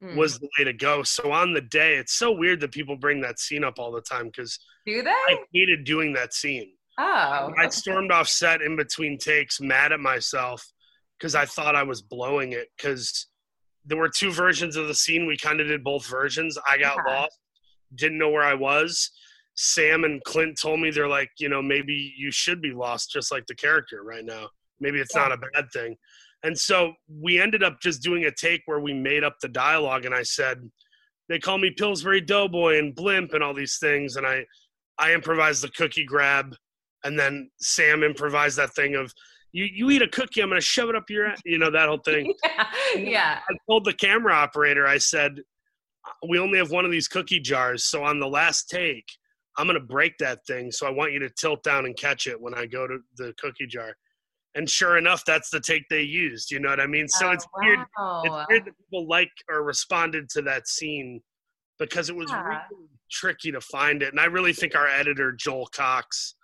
Hmm. 0.00 0.16
was 0.16 0.38
the 0.38 0.48
way 0.58 0.64
to 0.64 0.72
go. 0.72 1.02
So 1.02 1.32
on 1.32 1.52
the 1.52 1.60
day, 1.60 1.96
it's 1.96 2.14
so 2.14 2.30
weird 2.30 2.60
that 2.60 2.70
people 2.72 2.96
bring 2.96 3.20
that 3.22 3.40
scene 3.40 3.64
up 3.64 3.78
all 3.78 3.90
the 3.90 4.00
time 4.00 4.26
because 4.26 4.58
do 4.86 5.02
they? 5.02 5.10
I 5.10 5.38
hated 5.52 5.84
doing 5.84 6.12
that 6.14 6.32
scene. 6.32 6.70
Oh. 6.98 7.52
I 7.58 7.68
stormed 7.68 8.12
off 8.12 8.28
set 8.28 8.62
in 8.62 8.76
between 8.76 9.18
takes, 9.18 9.60
mad 9.60 9.92
at 9.92 10.00
myself 10.00 10.64
because 11.18 11.34
I 11.34 11.44
thought 11.46 11.74
I 11.76 11.82
was 11.82 12.00
blowing 12.00 12.52
it. 12.52 12.68
Because 12.76 13.26
there 13.84 13.98
were 13.98 14.08
two 14.08 14.30
versions 14.32 14.76
of 14.76 14.86
the 14.88 14.94
scene. 14.94 15.26
We 15.26 15.36
kind 15.36 15.60
of 15.60 15.66
did 15.66 15.82
both 15.82 16.06
versions. 16.06 16.56
I 16.68 16.78
got 16.78 16.96
Yeah. 17.06 17.14
lost, 17.20 17.38
didn't 17.94 18.18
know 18.18 18.30
where 18.30 18.44
I 18.44 18.54
was. 18.54 19.10
Sam 19.54 20.04
and 20.04 20.22
Clint 20.22 20.60
told 20.60 20.78
me 20.80 20.90
they're 20.90 21.08
like, 21.08 21.30
you 21.38 21.48
know, 21.48 21.60
maybe 21.60 22.14
you 22.16 22.30
should 22.30 22.62
be 22.62 22.70
lost, 22.72 23.10
just 23.10 23.32
like 23.32 23.46
the 23.46 23.54
character 23.56 24.04
right 24.04 24.24
now. 24.24 24.50
Maybe 24.78 25.00
it's 25.00 25.14
not 25.16 25.32
a 25.32 25.36
bad 25.36 25.70
thing. 25.72 25.96
And 26.42 26.56
so 26.56 26.94
we 27.08 27.40
ended 27.40 27.62
up 27.62 27.80
just 27.80 28.02
doing 28.02 28.24
a 28.24 28.30
take 28.30 28.62
where 28.66 28.80
we 28.80 28.94
made 28.94 29.24
up 29.24 29.36
the 29.40 29.48
dialogue, 29.48 30.04
and 30.04 30.14
I 30.14 30.22
said, 30.22 30.70
"They 31.28 31.38
call 31.38 31.58
me 31.58 31.70
Pillsbury 31.70 32.20
Doughboy 32.20 32.78
and 32.78 32.94
Blimp 32.94 33.32
and 33.34 33.42
all 33.42 33.54
these 33.54 33.78
things," 33.78 34.16
and 34.16 34.26
I, 34.26 34.44
I 34.98 35.12
improvised 35.12 35.62
the 35.62 35.70
cookie 35.70 36.04
grab, 36.04 36.54
and 37.04 37.18
then 37.18 37.50
Sam 37.60 38.02
improvised 38.02 38.56
that 38.58 38.74
thing 38.74 38.94
of, 38.94 39.12
"You 39.52 39.64
you 39.64 39.90
eat 39.90 40.02
a 40.02 40.08
cookie, 40.08 40.40
I'm 40.40 40.48
gonna 40.48 40.60
shove 40.60 40.88
it 40.88 40.96
up 40.96 41.10
your," 41.10 41.26
a-" 41.26 41.36
you 41.44 41.58
know, 41.58 41.70
that 41.70 41.88
whole 41.88 41.98
thing. 41.98 42.32
yeah. 42.96 43.40
I 43.48 43.54
told 43.68 43.84
the 43.84 43.94
camera 43.94 44.34
operator, 44.34 44.86
I 44.86 44.98
said, 44.98 45.40
"We 46.28 46.38
only 46.38 46.58
have 46.58 46.70
one 46.70 46.84
of 46.84 46.92
these 46.92 47.08
cookie 47.08 47.40
jars, 47.40 47.84
so 47.84 48.04
on 48.04 48.20
the 48.20 48.28
last 48.28 48.70
take, 48.70 49.08
I'm 49.56 49.66
gonna 49.66 49.80
break 49.80 50.16
that 50.18 50.46
thing. 50.46 50.70
So 50.70 50.86
I 50.86 50.90
want 50.90 51.12
you 51.12 51.18
to 51.18 51.30
tilt 51.30 51.64
down 51.64 51.84
and 51.84 51.96
catch 51.96 52.28
it 52.28 52.40
when 52.40 52.54
I 52.54 52.66
go 52.66 52.86
to 52.86 53.00
the 53.16 53.34
cookie 53.38 53.66
jar." 53.66 53.96
And 54.54 54.68
sure 54.68 54.96
enough, 54.98 55.24
that's 55.24 55.50
the 55.50 55.60
take 55.60 55.84
they 55.88 56.02
used. 56.02 56.50
You 56.50 56.58
know 56.60 56.70
what 56.70 56.80
I 56.80 56.86
mean? 56.86 57.06
So 57.08 57.28
Oh, 57.28 57.30
it's 57.32 57.46
weird. 57.56 57.78
It's 57.80 58.46
weird 58.48 58.64
that 58.66 58.72
people 58.78 59.06
like 59.06 59.30
or 59.48 59.62
responded 59.62 60.28
to 60.30 60.42
that 60.42 60.66
scene 60.66 61.20
because 61.78 62.08
it 62.10 62.16
was 62.16 62.30
Yeah. 62.30 62.42
really 62.70 62.88
tricky 63.10 63.52
to 63.52 63.60
find 63.60 64.02
it. 64.02 64.08
And 64.10 64.18
I 64.20 64.24
really 64.24 64.52
think 64.52 64.74
our 64.74 64.88
editor 64.88 65.32
Joel 65.32 65.66
Cox 65.66 66.34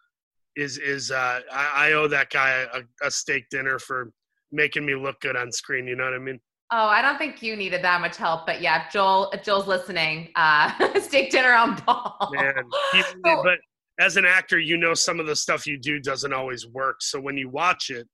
is 0.56 0.78
is 0.78 1.10
uh, 1.10 1.40
I, 1.50 1.88
I 1.88 1.92
owe 1.94 2.06
that 2.08 2.30
guy 2.30 2.66
a, 2.72 2.82
a 3.06 3.10
steak 3.10 3.46
dinner 3.50 3.78
for 3.80 4.12
making 4.52 4.86
me 4.86 4.94
look 4.94 5.20
good 5.20 5.36
on 5.36 5.50
screen. 5.50 5.86
You 5.88 5.96
know 5.96 6.04
what 6.04 6.14
I 6.14 6.18
mean? 6.18 6.38
Oh, 6.70 6.86
I 6.86 7.02
don't 7.02 7.18
think 7.18 7.42
you 7.42 7.56
needed 7.56 7.82
that 7.82 8.00
much 8.00 8.16
help, 8.16 8.46
but 8.46 8.60
yeah, 8.60 8.88
Joel, 8.90 9.30
if 9.32 9.42
Joel's 9.42 9.66
listening, 9.66 10.28
uh, 10.36 10.70
steak 11.00 11.30
dinner 11.30 11.52
on 11.52 11.76
Paul. 11.76 12.30
Man, 12.32 12.54
he- 12.92 13.02
So- 13.02 13.42
but 13.42 13.58
as 13.98 14.16
an 14.16 14.24
actor, 14.24 14.58
you 14.58 14.76
know 14.76 14.94
some 14.94 15.20
of 15.20 15.26
the 15.26 15.36
stuff 15.36 15.66
you 15.66 15.78
do 15.78 16.00
doesn't 16.00 16.32
always 16.32 16.66
work. 16.66 16.96
So 17.00 17.20
when 17.20 17.36
you 17.36 17.48
watch 17.48 17.90
it 17.90 18.08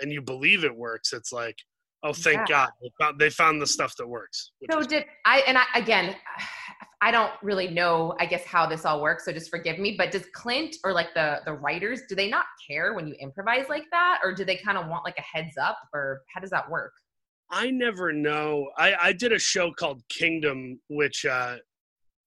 and 0.00 0.12
you 0.12 0.20
believe 0.20 0.64
it 0.64 0.74
works, 0.74 1.12
it's 1.12 1.32
like, 1.32 1.56
oh, 2.02 2.12
thank 2.12 2.48
Yeah. 2.48 2.68
God 2.68 2.70
they 2.82 2.90
found, 3.00 3.18
they 3.20 3.30
found 3.30 3.62
the 3.62 3.66
stuff 3.66 3.94
that 3.98 4.06
works. 4.06 4.52
So 4.70 4.82
did 4.82 5.04
I? 5.24 5.40
And 5.46 5.56
I 5.58 5.64
again, 5.74 6.16
I 7.02 7.10
don't 7.10 7.32
really 7.42 7.68
know. 7.68 8.14
I 8.20 8.26
guess 8.26 8.44
how 8.44 8.66
this 8.66 8.84
all 8.84 9.00
works. 9.00 9.24
So 9.24 9.32
just 9.32 9.48
forgive 9.48 9.78
me. 9.78 9.94
But 9.96 10.10
does 10.10 10.26
Clint 10.34 10.76
or 10.84 10.92
like 10.92 11.14
the 11.14 11.40
the 11.46 11.52
writers 11.54 12.02
do 12.08 12.14
they 12.14 12.28
not 12.28 12.44
care 12.68 12.92
when 12.92 13.06
you 13.06 13.14
improvise 13.20 13.66
like 13.70 13.84
that, 13.90 14.20
or 14.22 14.34
do 14.34 14.44
they 14.44 14.56
kind 14.56 14.76
of 14.76 14.86
want 14.88 15.04
like 15.04 15.16
a 15.16 15.22
heads 15.22 15.56
up, 15.56 15.78
or 15.94 16.20
how 16.34 16.40
does 16.40 16.50
that 16.50 16.68
work? 16.70 16.92
I 17.50 17.70
never 17.70 18.12
know. 18.12 18.70
I, 18.78 18.94
I 19.00 19.12
did 19.12 19.32
a 19.32 19.38
show 19.38 19.72
called 19.72 20.02
Kingdom, 20.08 20.80
which 20.88 21.24
uh, 21.26 21.56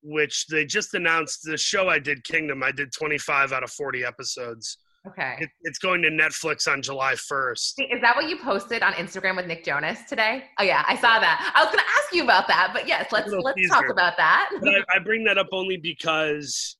which 0.03 0.47
they 0.47 0.65
just 0.65 0.93
announced. 0.93 1.41
The 1.43 1.57
show 1.57 1.89
I 1.89 1.99
did, 1.99 2.23
Kingdom, 2.23 2.63
I 2.63 2.71
did 2.71 2.91
25 2.91 3.51
out 3.51 3.63
of 3.63 3.71
40 3.71 4.03
episodes. 4.03 4.77
Okay. 5.05 5.35
It, 5.39 5.49
it's 5.63 5.79
going 5.79 6.01
to 6.03 6.09
Netflix 6.09 6.71
on 6.71 6.81
July 6.81 7.13
1st. 7.13 7.73
Is 7.91 8.01
that 8.01 8.15
what 8.15 8.29
you 8.29 8.37
posted 8.37 8.81
on 8.83 8.93
Instagram 8.93 9.35
with 9.35 9.47
Nick 9.47 9.65
Jonas 9.65 9.99
today? 10.07 10.45
Oh 10.59 10.63
yeah, 10.63 10.85
I 10.87 10.95
saw 10.95 11.19
that. 11.19 11.51
I 11.53 11.61
was 11.61 11.73
going 11.73 11.83
to 11.83 11.91
ask 12.01 12.13
you 12.13 12.23
about 12.23 12.47
that, 12.47 12.71
but 12.73 12.87
yes, 12.87 13.11
let's 13.11 13.29
let's 13.29 13.69
talk 13.69 13.89
about 13.89 14.15
that. 14.17 14.49
I, 14.63 14.95
I 14.95 14.99
bring 14.99 15.25
that 15.25 15.37
up 15.37 15.47
only 15.51 15.75
because, 15.75 16.77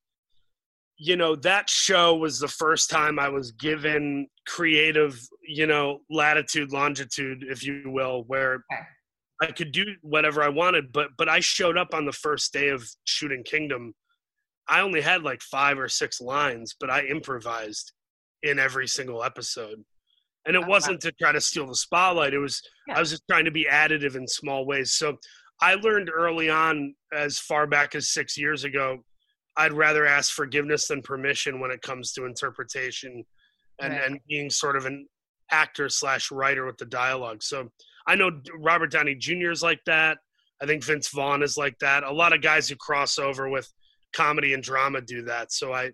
you 0.96 1.18
know, 1.18 1.36
that 1.38 1.70
show 1.70 2.15
was 2.15 2.39
the 2.39 2.48
first 2.48 2.89
time 2.89 3.20
I 3.20 3.27
was 3.27 3.51
given 3.51 4.27
creative, 4.48 5.20
you 5.46 5.68
know, 5.68 6.00
latitude, 6.10 6.72
longitude, 6.72 7.44
if 7.50 7.62
you 7.62 7.84
will, 7.88 8.24
where 8.27 8.63
Okay. 8.72 8.84
I 9.44 9.52
could 9.52 9.72
do 9.72 9.86
whatever 10.02 10.42
I 10.44 10.50
wanted. 10.50 10.92
But 10.92 11.10
but 11.18 11.30
I 11.30 11.40
showed 11.40 11.78
up 11.78 11.94
on 11.94 12.06
the 12.06 12.12
first 12.12 12.54
day 12.54 12.70
of 12.70 12.88
shooting 13.06 13.44
Kingdom. 13.44 13.94
I 14.68 14.82
only 14.82 15.02
had 15.02 15.24
like 15.24 15.42
five 15.42 15.78
or 15.78 15.90
six 15.90 16.22
lines, 16.22 16.76
but 16.80 16.90
I 16.90 17.06
improvised 17.06 17.92
in 18.44 18.60
every 18.60 18.88
single 18.88 19.24
episode. 19.24 19.84
And 20.46 20.56
it 20.56 20.64
Oh, 20.66 20.68
wasn't 20.68 21.02
to 21.02 21.12
try 21.14 21.32
to 21.32 21.42
steal 21.42 21.68
the 21.68 21.76
spotlight. 21.76 22.34
It 22.34 22.40
was 22.40 22.62
Yeah. 22.88 22.96
I 22.98 23.00
was 23.00 23.10
just 23.12 23.24
trying 23.30 23.46
to 23.46 23.52
be 23.52 23.66
additive 23.66 24.16
in 24.16 24.28
small 24.28 24.66
ways. 24.66 24.94
So 24.94 25.18
I 25.62 25.76
learned 25.76 26.10
early 26.10 26.50
on, 26.50 26.96
as 27.14 27.40
far 27.40 27.68
back 27.68 27.96
as 27.96 28.10
six 28.10 28.38
years 28.38 28.64
ago, 28.64 29.04
I'd 29.56 29.74
rather 29.74 30.06
ask 30.06 30.34
forgiveness 30.34 30.88
than 30.88 31.02
permission 31.02 31.60
when 31.60 31.72
it 31.72 31.82
comes 31.82 32.12
to 32.14 32.26
interpretation 32.26 33.24
and, 33.80 33.94
Right. 33.94 34.04
and 34.04 34.20
being 34.28 34.50
sort 34.50 34.76
of 34.76 34.86
an 34.86 35.08
actor 35.52 35.88
slash 35.90 36.32
writer 36.32 36.66
with 36.66 36.78
the 36.78 36.86
dialogue. 36.86 37.44
So 37.44 37.72
I 38.07 38.15
know 38.15 38.31
Robert 38.57 38.91
Downey 38.91 39.15
Jr. 39.15 39.51
is 39.51 39.63
like 39.63 39.79
that. 39.86 40.17
I 40.62 40.65
think 40.65 40.83
Vince 40.83 41.10
Vaughn 41.10 41.41
is 41.43 41.57
like 41.57 41.77
that. 41.79 42.03
A 42.03 42.12
lot 42.12 42.33
of 42.33 42.41
guys 42.41 42.67
who 42.69 42.75
cross 42.75 43.17
over 43.19 43.50
with 43.50 43.67
comedy 44.15 44.53
and 44.53 44.62
drama 44.63 45.01
do 45.01 45.24
that. 45.24 45.51
So 45.51 45.74
I, 45.74 45.91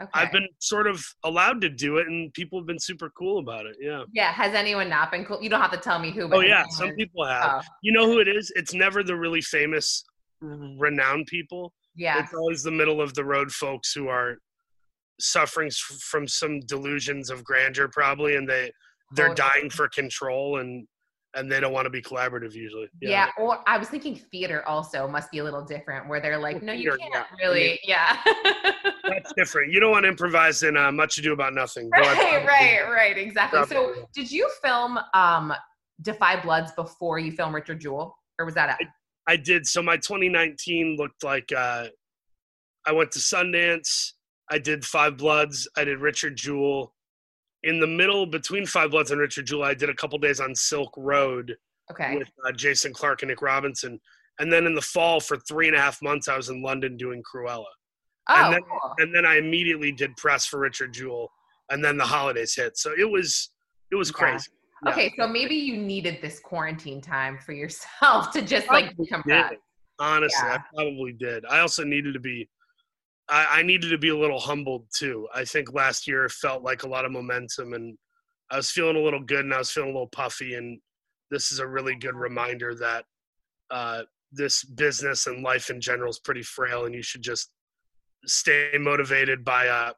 Okay. 0.00 0.08
I've 0.14 0.30
been 0.30 0.46
sort 0.60 0.86
of 0.86 1.04
allowed 1.24 1.60
to 1.62 1.68
do 1.68 1.96
it, 1.96 2.06
and 2.06 2.32
people 2.32 2.56
have 2.60 2.66
been 2.68 2.78
super 2.78 3.10
cool 3.18 3.40
about 3.40 3.66
it. 3.66 3.74
Yeah. 3.80 4.04
Yeah. 4.12 4.30
Has 4.32 4.54
anyone 4.54 4.88
not 4.88 5.10
been 5.10 5.24
cool? 5.24 5.42
You 5.42 5.50
don't 5.50 5.60
have 5.60 5.72
to 5.72 5.76
tell 5.76 5.98
me 5.98 6.12
who. 6.12 6.28
But 6.28 6.36
Oh 6.36 6.40
yeah, 6.42 6.62
some 6.68 6.84
anyone- 6.86 6.96
people 6.96 7.26
have. 7.26 7.64
Oh, 7.64 7.68
You 7.82 7.90
know 7.90 8.06
who 8.06 8.20
it 8.20 8.28
is? 8.28 8.52
It's 8.54 8.72
never 8.72 9.02
the 9.02 9.16
really 9.16 9.40
famous, 9.40 10.04
renowned 10.40 11.26
people. 11.26 11.72
yeah. 11.96 12.22
It's 12.22 12.32
always 12.32 12.62
the 12.62 12.70
middle 12.70 13.00
of 13.00 13.12
the 13.14 13.24
road 13.24 13.50
folks 13.50 13.92
who 13.92 14.06
are 14.06 14.38
suffering 15.18 15.68
from 16.00 16.28
some 16.28 16.60
delusions 16.60 17.28
of 17.28 17.42
grandeur, 17.42 17.88
probably, 17.88 18.36
and 18.36 18.48
they 18.48 18.70
they're 19.16 19.34
dying 19.34 19.68
for 19.68 19.88
control 19.88 20.58
and 20.60 20.86
and 21.38 21.50
they 21.50 21.60
don't 21.60 21.72
want 21.72 21.86
to 21.86 21.90
be 21.90 22.02
collaborative 22.02 22.52
usually. 22.52 22.88
Yeah. 23.00 23.28
Or 23.38 23.58
I 23.66 23.78
was 23.78 23.88
thinking 23.88 24.16
theater 24.16 24.66
also 24.66 25.06
must 25.08 25.30
be 25.30 25.38
a 25.38 25.44
little 25.44 25.62
different, 25.64 26.08
where 26.08 26.20
they're 26.20 26.38
like, 26.38 26.56
Well, 26.56 26.64
no, 26.66 26.72
you 26.72 26.90
theater, 26.92 26.98
can't 26.98 27.26
yeah. 27.40 27.46
really. 27.46 27.80
Yeah. 27.84 28.16
that's 29.04 29.32
different. 29.34 29.72
You 29.72 29.80
don't 29.80 29.90
want 29.90 30.04
to 30.04 30.08
improvise 30.08 30.62
in 30.62 30.76
uh, 30.76 30.90
Much 30.92 31.18
Ado 31.18 31.32
About 31.32 31.54
Nothing. 31.54 31.90
I 31.94 32.00
right. 32.00 32.16
probably- 32.16 32.46
Right. 32.48 32.82
Right. 32.90 33.18
Exactly. 33.18 33.64
So, 33.68 33.94
did 34.14 34.30
you 34.30 34.50
film 34.62 34.98
um 35.14 35.52
Da 36.02 36.12
5 36.12 36.42
Bloods 36.42 36.72
before 36.72 37.18
you 37.18 37.32
filmed 37.32 37.54
Richard 37.54 37.80
Jewell, 37.80 38.16
or 38.38 38.44
was 38.44 38.54
that? 38.54 38.78
A- 38.80 38.86
I 39.30 39.36
did. 39.36 39.66
So 39.66 39.82
my 39.82 39.96
2019 39.96 40.96
looked 40.98 41.22
like 41.24 41.52
uh, 41.56 41.88
I 42.86 42.92
went 42.92 43.10
to 43.12 43.18
Sundance. 43.18 44.12
I 44.50 44.58
did 44.58 44.84
Five 44.84 45.16
Bloods. 45.18 45.68
I 45.76 45.84
did 45.84 45.98
Richard 45.98 46.36
Jewell. 46.36 46.94
In 47.64 47.80
the 47.80 47.86
middle 47.86 48.26
between 48.26 48.66
Five 48.66 48.90
Bloods 48.92 49.10
and 49.10 49.20
Richard 49.20 49.46
Jewell, 49.46 49.64
I 49.64 49.74
did 49.74 49.90
a 49.90 49.94
couple 49.94 50.18
days 50.18 50.40
on 50.40 50.54
Silk 50.54 50.92
Road 50.96 51.56
okay. 51.90 52.16
with 52.16 52.28
uh, 52.46 52.52
Jason 52.52 52.92
Clarke 52.92 53.22
and 53.22 53.30
Nick 53.30 53.42
Robinson. 53.42 54.00
And 54.38 54.52
then 54.52 54.66
in 54.66 54.74
the 54.74 54.82
fall, 54.82 55.18
for 55.20 55.36
three 55.38 55.66
and 55.66 55.76
a 55.76 55.80
half 55.80 56.00
months, 56.00 56.28
I 56.28 56.36
was 56.36 56.48
in 56.48 56.62
London 56.62 56.96
doing 56.96 57.22
Cruella. 57.22 57.64
Oh, 58.28 58.44
and 58.44 58.54
then- 58.54 58.62
cool. 58.62 58.94
And 58.98 59.14
then 59.14 59.26
I 59.26 59.36
immediately 59.38 59.90
did 59.90 60.16
press 60.16 60.46
for 60.46 60.60
Richard 60.60 60.92
Jewell. 60.92 61.30
And 61.70 61.84
then 61.84 61.96
the 61.98 62.04
holidays 62.04 62.54
hit. 62.54 62.78
So 62.78 62.92
it 62.96 63.10
was 63.10 63.50
it 63.90 63.96
was 63.96 64.10
Yeah. 64.10 64.18
crazy. 64.18 64.50
Yeah. 64.84 64.92
Okay, 64.92 65.12
so 65.18 65.26
maybe 65.26 65.56
you 65.56 65.76
needed 65.76 66.18
this 66.22 66.38
quarantine 66.38 67.00
time 67.00 67.38
for 67.38 67.52
yourself 67.52 68.30
to 68.34 68.42
just 68.42 68.68
like 68.68 68.96
decompress. 68.96 69.50
Honestly, 69.98 70.46
Yeah. 70.46 70.54
I 70.58 70.58
probably 70.74 71.12
did. 71.12 71.44
I 71.46 71.58
also 71.60 71.84
needed 71.84 72.14
to 72.14 72.20
be, 72.20 72.48
I, 73.28 73.58
I 73.58 73.62
needed 73.62 73.90
to 73.90 73.98
be 73.98 74.08
a 74.08 74.16
little 74.16 74.40
humbled 74.40 74.86
too. 74.94 75.28
I 75.34 75.44
think 75.44 75.72
last 75.72 76.06
year 76.06 76.28
felt 76.28 76.62
like 76.62 76.82
a 76.82 76.88
lot 76.88 77.04
of 77.04 77.12
momentum, 77.12 77.74
and 77.74 77.96
I 78.50 78.56
was 78.56 78.70
feeling 78.70 78.96
a 78.96 79.02
little 79.02 79.22
good, 79.22 79.44
and 79.44 79.54
I 79.54 79.58
was 79.58 79.70
feeling 79.70 79.90
a 79.90 79.92
little 79.92 80.08
puffy. 80.08 80.54
And 80.54 80.80
this 81.30 81.52
is 81.52 81.58
a 81.58 81.66
really 81.66 81.94
good 81.94 82.14
reminder 82.14 82.74
that 82.76 83.04
uh, 83.70 84.02
this 84.32 84.64
business 84.64 85.26
and 85.26 85.42
life 85.42 85.70
in 85.70 85.80
general 85.80 86.10
is 86.10 86.18
pretty 86.18 86.42
frail, 86.42 86.86
and 86.86 86.94
you 86.94 87.02
should 87.02 87.22
just 87.22 87.50
stay 88.26 88.70
motivated 88.78 89.44
by, 89.44 89.68
uh, 89.68 89.92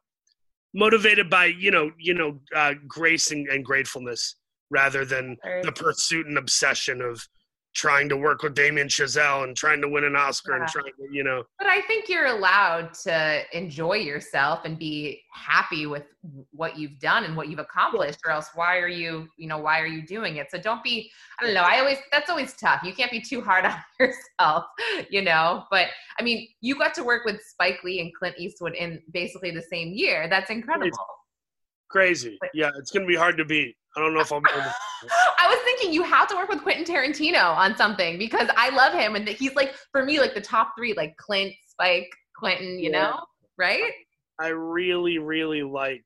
motivated 0.73 1.29
by 1.29 1.45
you 1.45 1.71
know, 1.71 1.91
you 1.97 2.13
know, 2.13 2.39
uh, 2.55 2.73
grace 2.87 3.31
and, 3.31 3.47
and 3.47 3.63
gratefulness 3.65 4.35
rather 4.69 5.03
than 5.03 5.37
the 5.63 5.71
pursuit 5.71 6.27
and 6.27 6.37
obsession 6.37 7.01
of 7.01 7.27
trying 7.73 8.09
to 8.09 8.17
work 8.17 8.43
with 8.43 8.53
Damien 8.53 8.87
Chazelle 8.87 9.43
and 9.45 9.55
trying 9.55 9.81
to 9.81 9.87
win 9.87 10.03
an 10.03 10.15
Oscar 10.15 10.57
and 10.57 10.67
trying 10.67 10.85
to, 10.85 10.91
you 11.09 11.23
know, 11.23 11.43
But 11.57 11.67
I 11.67 11.81
think 11.81 12.09
you're 12.09 12.25
allowed 12.25 12.93
to 13.05 13.43
enjoy 13.53 13.93
yourself 13.93 14.65
and 14.65 14.77
be 14.77 15.21
happy 15.31 15.85
with 15.85 16.03
what 16.51 16.77
you've 16.77 16.99
done 16.99 17.23
and 17.23 17.35
what 17.35 17.47
you've 17.47 17.59
accomplished, 17.59 18.19
or 18.25 18.31
else 18.31 18.49
why 18.55 18.77
are 18.77 18.89
you, 18.89 19.29
you 19.37 19.47
know, 19.47 19.57
why 19.57 19.79
are 19.79 19.87
you 19.87 20.05
doing 20.05 20.35
it? 20.35 20.51
So 20.51 20.57
don't 20.59 20.83
be, 20.83 21.09
I 21.39 21.45
don't 21.45 21.53
know, 21.53 21.61
I 21.61 21.79
always, 21.79 21.97
that's 22.11 22.29
always 22.29 22.53
tough. 22.53 22.81
You 22.83 22.93
can't 22.93 23.11
be 23.11 23.21
too 23.21 23.41
hard 23.41 23.65
on 23.71 23.75
yourself, 23.99 24.65
you 25.09 25.21
know? 25.21 25.63
But 25.71 25.87
I 26.19 26.23
mean, 26.23 26.49
you 26.59 26.77
got 26.77 26.93
to 26.95 27.03
work 27.03 27.23
with 27.25 27.41
Spike 27.41 27.79
Lee 27.85 28.01
and 28.01 28.13
Clint 28.13 28.35
Eastwood 28.37 28.75
in 28.75 29.01
basically 29.13 29.51
the 29.51 29.63
same 29.71 29.93
year. 29.93 30.27
That's 30.29 30.49
incredible. 30.49 30.91
crazy. 31.89 32.37
But- 32.41 32.49
Yeah, 32.53 32.71
it's 32.77 32.91
going 32.91 33.03
to 33.03 33.07
be 33.07 33.15
hard 33.15 33.37
to 33.37 33.45
beat. 33.45 33.75
I 33.95 34.01
don't 34.01 34.13
know 34.13 34.19
if 34.21 34.31
I'll 34.31 34.41
be 34.41 34.49
able 34.51 34.63
to. 34.63 34.75
I 35.39 35.47
was 35.47 35.59
thinking 35.63 35.93
you 35.93 36.03
have 36.03 36.27
to 36.29 36.35
work 36.35 36.49
with 36.49 36.61
Quentin 36.61 36.83
Tarantino 36.85 37.55
on 37.55 37.75
something 37.75 38.17
because 38.17 38.49
I 38.55 38.69
love 38.69 38.93
him 38.93 39.15
and 39.15 39.27
he's 39.27 39.55
like 39.55 39.73
for 39.91 40.03
me 40.05 40.19
like 40.19 40.33
the 40.33 40.41
top 40.41 40.73
three 40.77 40.93
like 40.93 41.15
Clint, 41.17 41.53
Spike, 41.67 42.09
Quentin, 42.35 42.79
you 42.79 42.91
Yeah. 42.91 43.01
know, 43.09 43.19
right? 43.57 43.91
I 44.39 44.47
really, 44.49 45.17
really 45.19 45.63
like. 45.63 46.05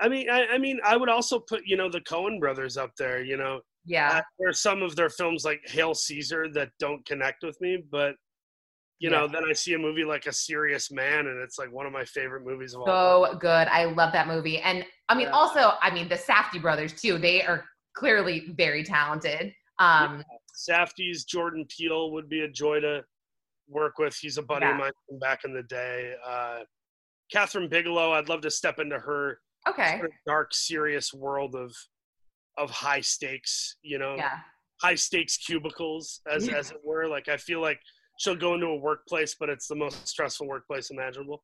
I 0.00 0.08
mean, 0.08 0.30
I, 0.30 0.46
I 0.46 0.58
mean, 0.58 0.80
I 0.84 0.96
would 0.96 1.08
also 1.08 1.38
put 1.38 1.62
you 1.66 1.76
know 1.76 1.90
the 1.90 2.00
Coen 2.00 2.40
brothers 2.40 2.76
up 2.76 2.92
there. 2.96 3.22
You 3.22 3.36
know, 3.36 3.60
Yeah. 3.84 4.18
uh, 4.18 4.22
there 4.38 4.48
are 4.48 4.52
some 4.54 4.82
of 4.82 4.96
their 4.96 5.10
films 5.10 5.44
like 5.44 5.60
Hail 5.66 5.94
Caesar 5.94 6.48
that 6.54 6.70
don't 6.78 7.04
connect 7.06 7.42
with 7.42 7.60
me, 7.60 7.82
but 7.90 8.14
you 9.00 9.08
know, 9.10 9.26
then 9.26 9.42
I 9.48 9.52
see 9.54 9.72
a 9.72 9.78
movie 9.78 10.04
like 10.04 10.26
A 10.26 10.32
Serious 10.32 10.90
Man, 10.92 11.26
and 11.26 11.40
it's 11.40 11.58
like 11.58 11.72
one 11.72 11.86
of 11.86 11.92
my 11.92 12.04
favorite 12.04 12.44
movies 12.44 12.74
of 12.74 12.82
all. 12.82 13.26
so 13.32 13.34
good. 13.38 13.66
I 13.68 13.84
love 13.86 14.12
that 14.12 14.28
movie. 14.28 14.58
And 14.58 14.84
I 15.08 15.14
mean, 15.14 15.26
Yeah. 15.26 15.32
also, 15.32 15.72
I 15.80 15.90
mean, 15.90 16.06
the 16.08 16.16
Safdie 16.16 16.60
brothers 16.60 16.92
too. 16.92 17.16
They 17.18 17.42
are 17.42 17.64
clearly 17.96 18.52
very 18.56 18.84
talented. 18.84 19.54
Um, 19.78 20.22
Safdie's 20.54 21.24
Jordan 21.24 21.66
Peele 21.74 22.12
would 22.12 22.28
be 22.28 22.42
a 22.42 22.48
joy 22.48 22.80
to 22.80 23.02
work 23.68 23.98
with. 23.98 24.14
He's 24.16 24.36
a 24.36 24.42
buddy 24.42 24.66
Yeah. 24.66 24.72
of 24.72 24.78
mine 24.78 24.92
from 25.08 25.18
back 25.18 25.44
in 25.44 25.54
the 25.54 25.62
day. 25.62 26.14
Uh, 26.24 26.60
Kathryn 27.34 27.70
Bigelow, 27.70 28.12
I'd 28.12 28.28
love 28.28 28.42
to 28.42 28.50
step 28.50 28.78
into 28.78 28.98
her 28.98 29.40
okay. 29.66 29.94
sort 29.96 30.06
of 30.06 30.12
dark, 30.26 30.52
serious 30.54 31.12
world 31.14 31.54
of 31.54 31.74
of 32.58 32.70
high 32.70 33.00
stakes. 33.00 33.76
You 33.82 33.98
know, 33.98 34.16
Yeah. 34.16 34.40
high 34.82 34.96
stakes 34.96 35.38
cubicles, 35.38 36.20
as 36.30 36.48
as 36.60 36.70
it 36.72 36.78
were. 36.84 37.06
Like 37.08 37.28
I 37.28 37.38
feel 37.38 37.60
like 37.62 37.80
she'll 38.20 38.36
go 38.36 38.52
into 38.54 38.66
a 38.66 38.76
workplace, 38.76 39.34
but 39.40 39.48
it's 39.48 39.66
the 39.66 39.74
most 39.74 40.06
stressful 40.06 40.46
workplace 40.46 40.90
imaginable. 40.90 41.42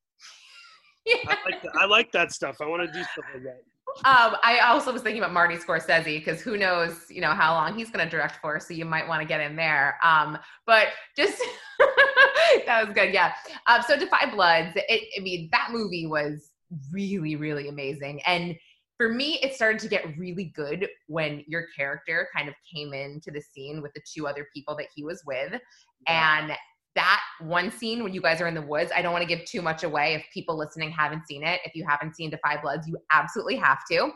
I 1.09 1.37
like 1.47 1.63
that. 1.63 1.73
I 1.81 1.87
like 1.87 2.13
that 2.13 2.33
stuff. 2.33 2.57
I 2.61 2.67
want 2.67 2.83
to 2.83 2.93
do 2.93 3.03
stuff 3.03 3.25
like 3.33 3.43
that. 3.45 3.63
Um, 4.05 4.37
I 4.43 4.59
also 4.59 4.93
was 4.93 5.01
thinking 5.01 5.23
about 5.23 5.33
Marty 5.33 5.57
Scorsese 5.57 6.05
because 6.05 6.43
who 6.43 6.59
knows, 6.59 7.07
you 7.09 7.23
know, 7.23 7.31
how 7.31 7.55
long 7.55 7.79
he's 7.79 7.91
going 7.91 8.05
to 8.05 8.11
direct 8.11 8.43
for. 8.43 8.61
So 8.61 8.75
you 8.75 8.85
might 8.85 9.09
want 9.09 9.23
to 9.23 9.27
get 9.27 9.41
in 9.41 9.57
there. 9.57 9.97
Um, 10.05 10.37
but 10.67 10.89
just 11.17 11.41
that 12.67 12.85
was 12.85 12.95
good, 12.95 13.15
yeah. 13.15 13.33
Um, 13.67 13.81
so 13.87 13.99
Da 13.99 14.07
5 14.07 14.33
Bloods. 14.35 14.73
It, 14.75 15.09
I 15.19 15.23
mean, 15.23 15.49
that 15.53 15.69
movie 15.73 16.07
was 16.07 16.51
really, 16.93 17.37
really 17.37 17.69
amazing. 17.69 18.21
And 18.27 18.55
for 18.97 19.09
me, 19.09 19.39
it 19.43 19.55
started 19.55 19.79
to 19.81 19.89
get 19.89 20.17
really 20.17 20.53
good 20.57 20.89
when 21.07 21.45
your 21.47 21.67
character 21.77 22.29
kind 22.35 22.49
of 22.49 22.55
came 22.73 22.95
into 22.95 23.31
the 23.31 23.41
scene 23.41 23.83
with 23.83 23.93
the 23.95 24.01
two 24.11 24.27
other 24.27 24.49
people 24.55 24.75
that 24.77 24.87
he 24.95 25.05
was 25.05 25.23
with, 25.27 25.61
and 26.09 26.53
that 26.97 27.21
one 27.41 27.71
scene 27.71 28.03
when 28.03 28.15
you 28.15 28.23
guys 28.23 28.41
are 28.41 28.47
in 28.49 28.55
the 28.55 28.63
woods, 28.63 28.91
I 28.95 29.03
don't 29.03 29.13
want 29.13 29.23
to 29.23 29.29
give 29.29 29.45
too 29.45 29.61
much 29.61 29.85
away 29.85 30.15
if 30.15 30.25
people 30.33 30.57
listening 30.57 30.91
haven't 30.91 31.27
seen 31.27 31.45
it. 31.45 31.61
If 31.65 31.75
you 31.75 31.85
haven't 31.87 32.17
seen 32.17 32.31
Da 32.31 32.39
5 32.43 32.63
Bloods, 32.63 32.89
you 32.89 32.97
absolutely 33.13 33.57
have 33.57 33.81
to. 33.91 34.11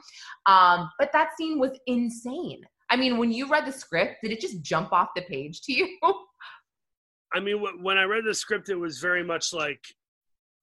Um, 0.46 0.90
but 0.98 1.10
that 1.12 1.30
scene 1.36 1.58
was 1.58 1.78
insane. 1.86 2.62
I 2.88 2.96
mean, 2.96 3.18
when 3.18 3.30
you 3.30 3.48
read 3.48 3.66
the 3.66 3.72
script, 3.72 4.16
did 4.22 4.32
it 4.32 4.40
just 4.40 4.62
jump 4.62 4.92
off 4.92 5.08
the 5.14 5.22
page 5.22 5.60
to 5.62 5.72
you? 5.72 5.98
I 7.32 7.38
mean, 7.38 7.62
when 7.82 7.98
I 7.98 8.04
read 8.04 8.24
the 8.24 8.34
script, 8.34 8.70
it 8.70 8.74
was 8.74 8.98
very 8.98 9.22
much 9.22 9.52
like 9.52 9.84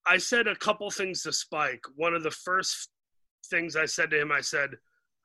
I 0.06 0.18
said 0.18 0.48
a 0.48 0.56
couple 0.56 0.90
things 0.90 1.22
to 1.24 1.32
Spike. 1.32 1.84
One 1.96 2.14
of 2.14 2.24
the 2.24 2.32
first 2.32 2.90
things 3.48 3.76
I 3.76 3.86
said 3.86 4.10
to 4.12 4.22
him, 4.22 4.32
I 4.32 4.42
said, 4.42 4.72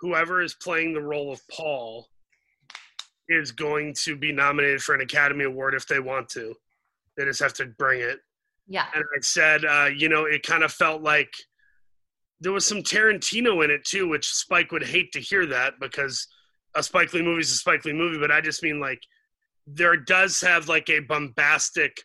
whoever 0.00 0.42
is 0.42 0.54
playing 0.54 0.94
the 0.94 1.00
role 1.00 1.32
of 1.32 1.40
Paul 1.48 2.08
is 3.28 3.52
going 3.52 3.94
to 4.04 4.16
be 4.16 4.32
nominated 4.32 4.82
for 4.82 4.94
an 4.94 5.00
Academy 5.00 5.44
Award 5.44 5.74
if 5.74 5.86
they 5.86 6.00
want 6.00 6.28
to. 6.30 6.54
They 7.16 7.24
just 7.24 7.40
have 7.40 7.54
to 7.54 7.66
bring 7.66 8.00
it. 8.00 8.18
yeah. 8.66 8.86
And 8.94 9.04
I 9.04 9.20
said, 9.20 9.64
uh, 9.64 9.90
you 9.94 10.08
know, 10.08 10.24
it 10.24 10.42
kind 10.42 10.62
of 10.62 10.72
felt 10.72 11.02
like 11.02 11.32
there 12.40 12.52
was 12.52 12.66
some 12.66 12.82
Tarantino 12.82 13.64
in 13.64 13.70
it 13.70 13.84
too, 13.84 14.08
which 14.08 14.26
Spike 14.32 14.72
would 14.72 14.82
hate 14.82 15.12
to 15.12 15.20
hear 15.20 15.46
that 15.46 15.74
because 15.80 16.26
a 16.74 16.82
Spike 16.82 17.12
Lee 17.12 17.22
movie 17.22 17.42
is 17.42 17.52
a 17.52 17.56
Spike 17.56 17.84
Lee 17.84 17.92
movie. 17.92 18.18
But 18.18 18.32
I 18.32 18.40
just 18.40 18.62
mean 18.62 18.80
like 18.80 19.02
there 19.66 19.96
does 19.96 20.40
have 20.40 20.68
like 20.68 20.90
a 20.90 21.00
bombastic, 21.00 22.00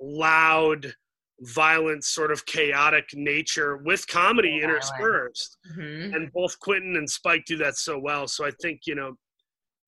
loud, 0.00 0.94
violent, 1.42 2.04
sort 2.04 2.30
of 2.32 2.46
chaotic 2.46 3.08
nature 3.14 3.76
with 3.78 4.06
comedy 4.06 4.60
Violent. 4.60 4.64
interspersed 4.64 5.58
Mhm. 5.76 6.14
and 6.14 6.32
both 6.32 6.58
Quentin 6.60 6.96
and 6.96 7.08
Spike 7.10 7.44
do 7.46 7.56
that 7.58 7.76
so 7.76 7.98
well. 7.98 8.26
So 8.28 8.44
I 8.44 8.50
think 8.62 8.82
you 8.86 8.94
know, 8.94 9.16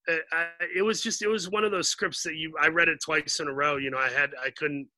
I, 0.09 0.21
I, 0.33 0.47
it 0.77 0.83
was 0.83 1.01
just 1.03 1.23
it 1.23 1.29
was 1.29 1.49
one 1.49 1.65
of 1.65 1.71
those 1.71 1.89
scripts 1.89 2.23
that 2.25 2.35
you 2.35 2.53
I 2.61 2.69
read 2.69 2.89
it 2.89 2.99
twice 3.05 3.41
in 3.41 3.49
a 3.49 3.53
row. 3.53 3.77
You 3.77 3.91
know, 3.91 3.99
I 3.99 4.09
had 4.09 4.31
I 4.43 4.51
couldn't 4.51 4.89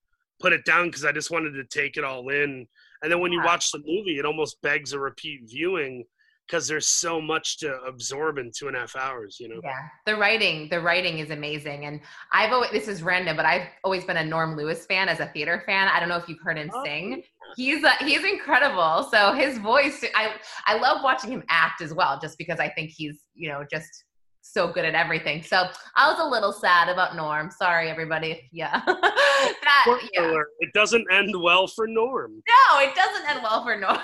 put 0.40 0.52
it 0.52 0.64
down 0.64 0.86
because 0.88 1.04
I 1.04 1.12
just 1.12 1.30
wanted 1.30 1.52
to 1.52 1.64
take 1.64 1.96
it 1.96 2.04
all 2.04 2.28
in. 2.30 2.66
And 3.02 3.12
then 3.12 3.20
when 3.20 3.32
you 3.32 3.42
watch 3.42 3.70
the 3.70 3.78
movie, 3.84 4.18
it 4.18 4.24
almost 4.26 4.60
begs 4.62 4.92
a 4.92 4.98
repeat 5.00 5.40
viewing 5.44 6.04
because 6.46 6.68
there's 6.68 6.86
so 6.86 7.20
much 7.20 7.58
to 7.58 7.74
absorb 7.86 8.38
in 8.38 8.50
two 8.54 8.68
and 8.68 8.76
a 8.76 8.80
half 8.80 8.96
hours. 8.96 9.38
You 9.40 9.48
know. 9.48 9.60
Yeah, 9.62 9.80
the 10.04 10.16
writing, 10.16 10.68
the 10.70 10.80
writing 10.80 11.18
is 11.18 11.30
amazing, 11.30 11.86
and 11.86 12.00
I've 12.32 12.52
always 12.52 12.70
this 12.70 12.88
is 12.88 13.02
random, 13.02 13.36
but 13.36 13.46
I've 13.46 13.68
always 13.84 14.04
been 14.04 14.16
a 14.18 14.24
Norm 14.24 14.56
Lewis 14.56 14.86
fan 14.86 15.08
as 15.08 15.20
a 15.20 15.26
theater 15.26 15.62
fan. 15.66 15.88
I 15.88 16.00
don't 16.00 16.08
know 16.08 16.16
if 16.16 16.28
you've 16.28 16.40
heard 16.42 16.58
him 16.58 16.70
Oh, 16.72 16.84
sing. 16.84 17.22
He's 17.56 17.84
uh, 17.84 17.92
he's 18.00 18.24
incredible. 18.24 19.08
So 19.10 19.32
his 19.32 19.58
voice, 19.58 20.04
I 20.14 20.34
I 20.66 20.78
love 20.78 21.02
watching 21.02 21.30
him 21.30 21.42
act 21.48 21.80
as 21.80 21.92
well, 21.92 22.18
just 22.20 22.38
because 22.38 22.60
I 22.60 22.68
think 22.70 22.90
he's 22.90 23.16
you 23.34 23.48
know 23.48 23.64
just 23.70 24.04
so 24.42 24.72
good 24.72 24.84
at 24.84 24.94
everything. 24.94 25.42
So 25.42 25.68
I 25.96 26.10
was 26.10 26.20
a 26.20 26.24
little 26.24 26.52
sad 26.52 26.88
about 26.88 27.16
Norm. 27.16 27.50
Sorry, 27.50 27.90
everybody. 27.90 28.48
Yeah, 28.52 28.80
that 28.86 30.00
yeah. 30.12 30.34
It 30.60 30.72
doesn't 30.72 31.06
end 31.10 31.34
well 31.40 31.66
for 31.66 31.86
Norm. 31.86 32.42
No, 32.48 32.78
it 32.80 32.94
doesn't 32.94 33.28
end 33.28 33.40
well 33.42 33.64
for 33.64 33.76
Norm. 33.76 33.98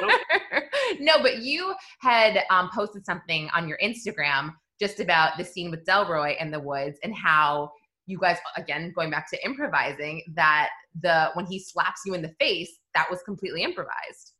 Nope. 0.00 0.20
no, 1.00 1.20
but 1.22 1.38
you 1.38 1.74
had 2.00 2.44
um, 2.50 2.70
posted 2.74 3.04
something 3.04 3.48
on 3.54 3.68
your 3.68 3.78
Instagram 3.82 4.52
just 4.80 5.00
about 5.00 5.36
the 5.36 5.44
scene 5.44 5.70
with 5.70 5.84
Delroy 5.84 6.40
in 6.40 6.50
the 6.50 6.60
woods 6.60 6.98
and 7.02 7.14
how 7.14 7.70
you 8.06 8.18
guys, 8.18 8.38
again, 8.56 8.92
going 8.94 9.10
back 9.10 9.28
to 9.30 9.44
improvising, 9.44 10.22
that 10.34 10.70
the 11.02 11.30
when 11.34 11.46
he 11.46 11.58
slaps 11.58 12.00
you 12.06 12.14
in 12.14 12.22
the 12.22 12.34
face, 12.40 12.78
that 12.94 13.06
was 13.10 13.22
completely 13.22 13.62
improvised. 13.62 14.32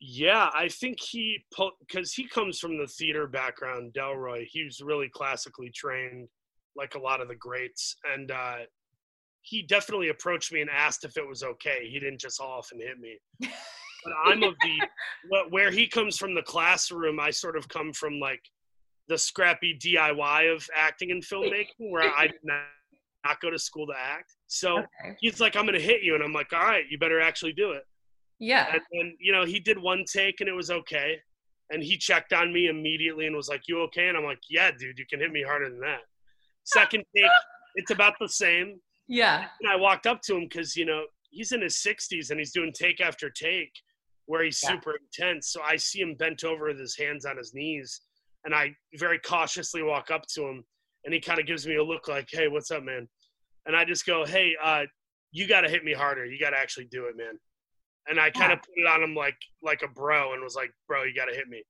Yeah, 0.00 0.50
I 0.52 0.68
think 0.68 0.98
he 1.00 1.44
because 1.86 2.12
he 2.12 2.26
comes 2.26 2.58
from 2.58 2.78
the 2.78 2.86
theater 2.86 3.26
background. 3.26 3.92
Delroy, 3.94 4.46
he 4.50 4.64
was 4.64 4.80
really 4.80 5.08
classically 5.08 5.70
trained, 5.70 6.28
like 6.76 6.94
a 6.94 6.98
lot 6.98 7.20
of 7.20 7.28
the 7.28 7.36
greats, 7.36 7.94
and 8.12 8.30
uh, 8.30 8.56
he 9.42 9.62
definitely 9.62 10.08
approached 10.08 10.52
me 10.52 10.60
and 10.60 10.70
asked 10.70 11.04
if 11.04 11.16
it 11.16 11.28
was 11.28 11.42
okay. 11.42 11.88
He 11.88 12.00
didn't 12.00 12.20
just 12.20 12.40
off 12.40 12.70
and 12.72 12.80
hit 12.80 12.98
me. 12.98 13.18
But 14.04 14.12
I'm 14.24 14.42
of 14.42 14.54
the 14.62 14.80
where 15.50 15.70
he 15.70 15.86
comes 15.86 16.16
from 16.18 16.34
the 16.34 16.42
classroom. 16.42 17.20
I 17.20 17.30
sort 17.30 17.56
of 17.56 17.68
come 17.68 17.92
from 17.92 18.18
like 18.18 18.42
the 19.08 19.18
scrappy 19.18 19.78
DIY 19.78 20.54
of 20.54 20.68
acting 20.74 21.10
and 21.10 21.22
filmmaking, 21.22 21.66
where 21.90 22.02
I 22.16 22.26
did 22.28 22.40
not, 22.44 22.62
not 23.24 23.40
go 23.40 23.50
to 23.50 23.58
school 23.58 23.86
to 23.88 23.94
act. 23.98 24.34
So 24.48 24.78
Okay. 24.78 25.16
he's 25.20 25.40
like, 25.40 25.56
"I'm 25.56 25.66
going 25.66 25.78
to 25.78 25.84
hit 25.84 26.02
you," 26.02 26.14
and 26.14 26.22
I'm 26.24 26.32
like, 26.32 26.52
"All 26.52 26.60
right, 26.64 26.84
you 26.88 26.98
better 26.98 27.20
actually 27.20 27.52
do 27.52 27.72
it." 27.72 27.84
Yeah. 28.38 28.72
and, 28.72 28.80
and 28.92 29.12
you 29.20 29.30
know 29.32 29.44
he 29.44 29.60
did 29.60 29.78
one 29.78 30.04
take 30.12 30.40
and 30.40 30.48
it 30.48 30.52
was 30.52 30.68
okay 30.68 31.20
and 31.70 31.80
he 31.80 31.96
checked 31.96 32.32
on 32.32 32.52
me 32.52 32.66
immediately 32.66 33.26
and 33.28 33.36
was 33.36 33.48
like 33.48 33.62
you 33.68 33.80
okay 33.82 34.08
and 34.08 34.16
i'm 34.18 34.24
like 34.24 34.40
yeah 34.50 34.72
dude 34.76 34.98
you 34.98 35.06
can 35.08 35.20
hit 35.20 35.30
me 35.30 35.42
harder 35.44 35.70
than 35.70 35.78
that 35.78 36.00
second 36.64 37.04
take 37.16 37.30
it's 37.76 37.92
about 37.92 38.14
the 38.18 38.28
same 38.28 38.80
Yeah. 39.06 39.46
and 39.60 39.70
i 39.70 39.76
walked 39.76 40.08
up 40.08 40.22
to 40.22 40.34
him 40.34 40.48
because 40.48 40.74
you 40.74 40.84
know 40.84 41.04
he's 41.30 41.52
in 41.52 41.60
his 41.62 41.76
60s 41.76 42.30
and 42.30 42.40
he's 42.40 42.50
doing 42.50 42.72
take 42.74 43.00
after 43.00 43.30
take 43.30 43.70
where 44.26 44.44
he's 44.44 44.60
Yeah. 44.62 44.70
super 44.70 44.94
intense 44.96 45.48
so 45.52 45.60
i 45.62 45.76
see 45.76 46.00
him 46.00 46.14
bent 46.14 46.44
over 46.44 46.66
with 46.68 46.78
his 46.78 46.96
hands 46.96 47.24
on 47.24 47.36
his 47.36 47.52
knees 47.54 48.00
and 48.44 48.54
i 48.54 48.74
very 48.98 49.18
cautiously 49.18 49.82
walk 49.82 50.10
up 50.10 50.26
to 50.34 50.42
him 50.46 50.64
and 51.04 51.12
he 51.14 51.20
kind 51.20 51.40
of 51.40 51.46
gives 51.46 51.66
me 51.66 51.76
a 51.76 51.82
look 51.84 52.08
like 52.08 52.28
hey 52.30 52.48
what's 52.48 52.70
up 52.70 52.82
man 52.82 53.08
and 53.66 53.76
i 53.76 53.84
just 53.84 54.06
go 54.06 54.24
hey 54.24 54.54
uh, 54.62 54.84
you 55.32 55.46
got 55.48 55.62
to 55.62 55.68
hit 55.68 55.84
me 55.84 55.92
harder 55.92 56.24
you 56.26 56.38
got 56.38 56.50
to 56.50 56.58
actually 56.58 56.86
do 56.86 57.06
it 57.06 57.16
man 57.16 57.38
and 58.08 58.18
I 58.18 58.30
kind 58.30 58.50
Yeah. 58.50 58.54
of 58.54 58.62
put 58.62 58.72
it 58.76 58.86
on 58.88 59.00
him 59.02 59.14
like 59.14 59.36
like 59.62 59.82
a 59.82 59.86
bro 59.88 60.32
and 60.32 60.42
was 60.42 60.56
like, 60.56 60.72
bro, 60.88 61.04
you 61.04 61.14
got 61.14 61.26
to 61.26 61.34
hit 61.36 61.46
me. 61.46 61.62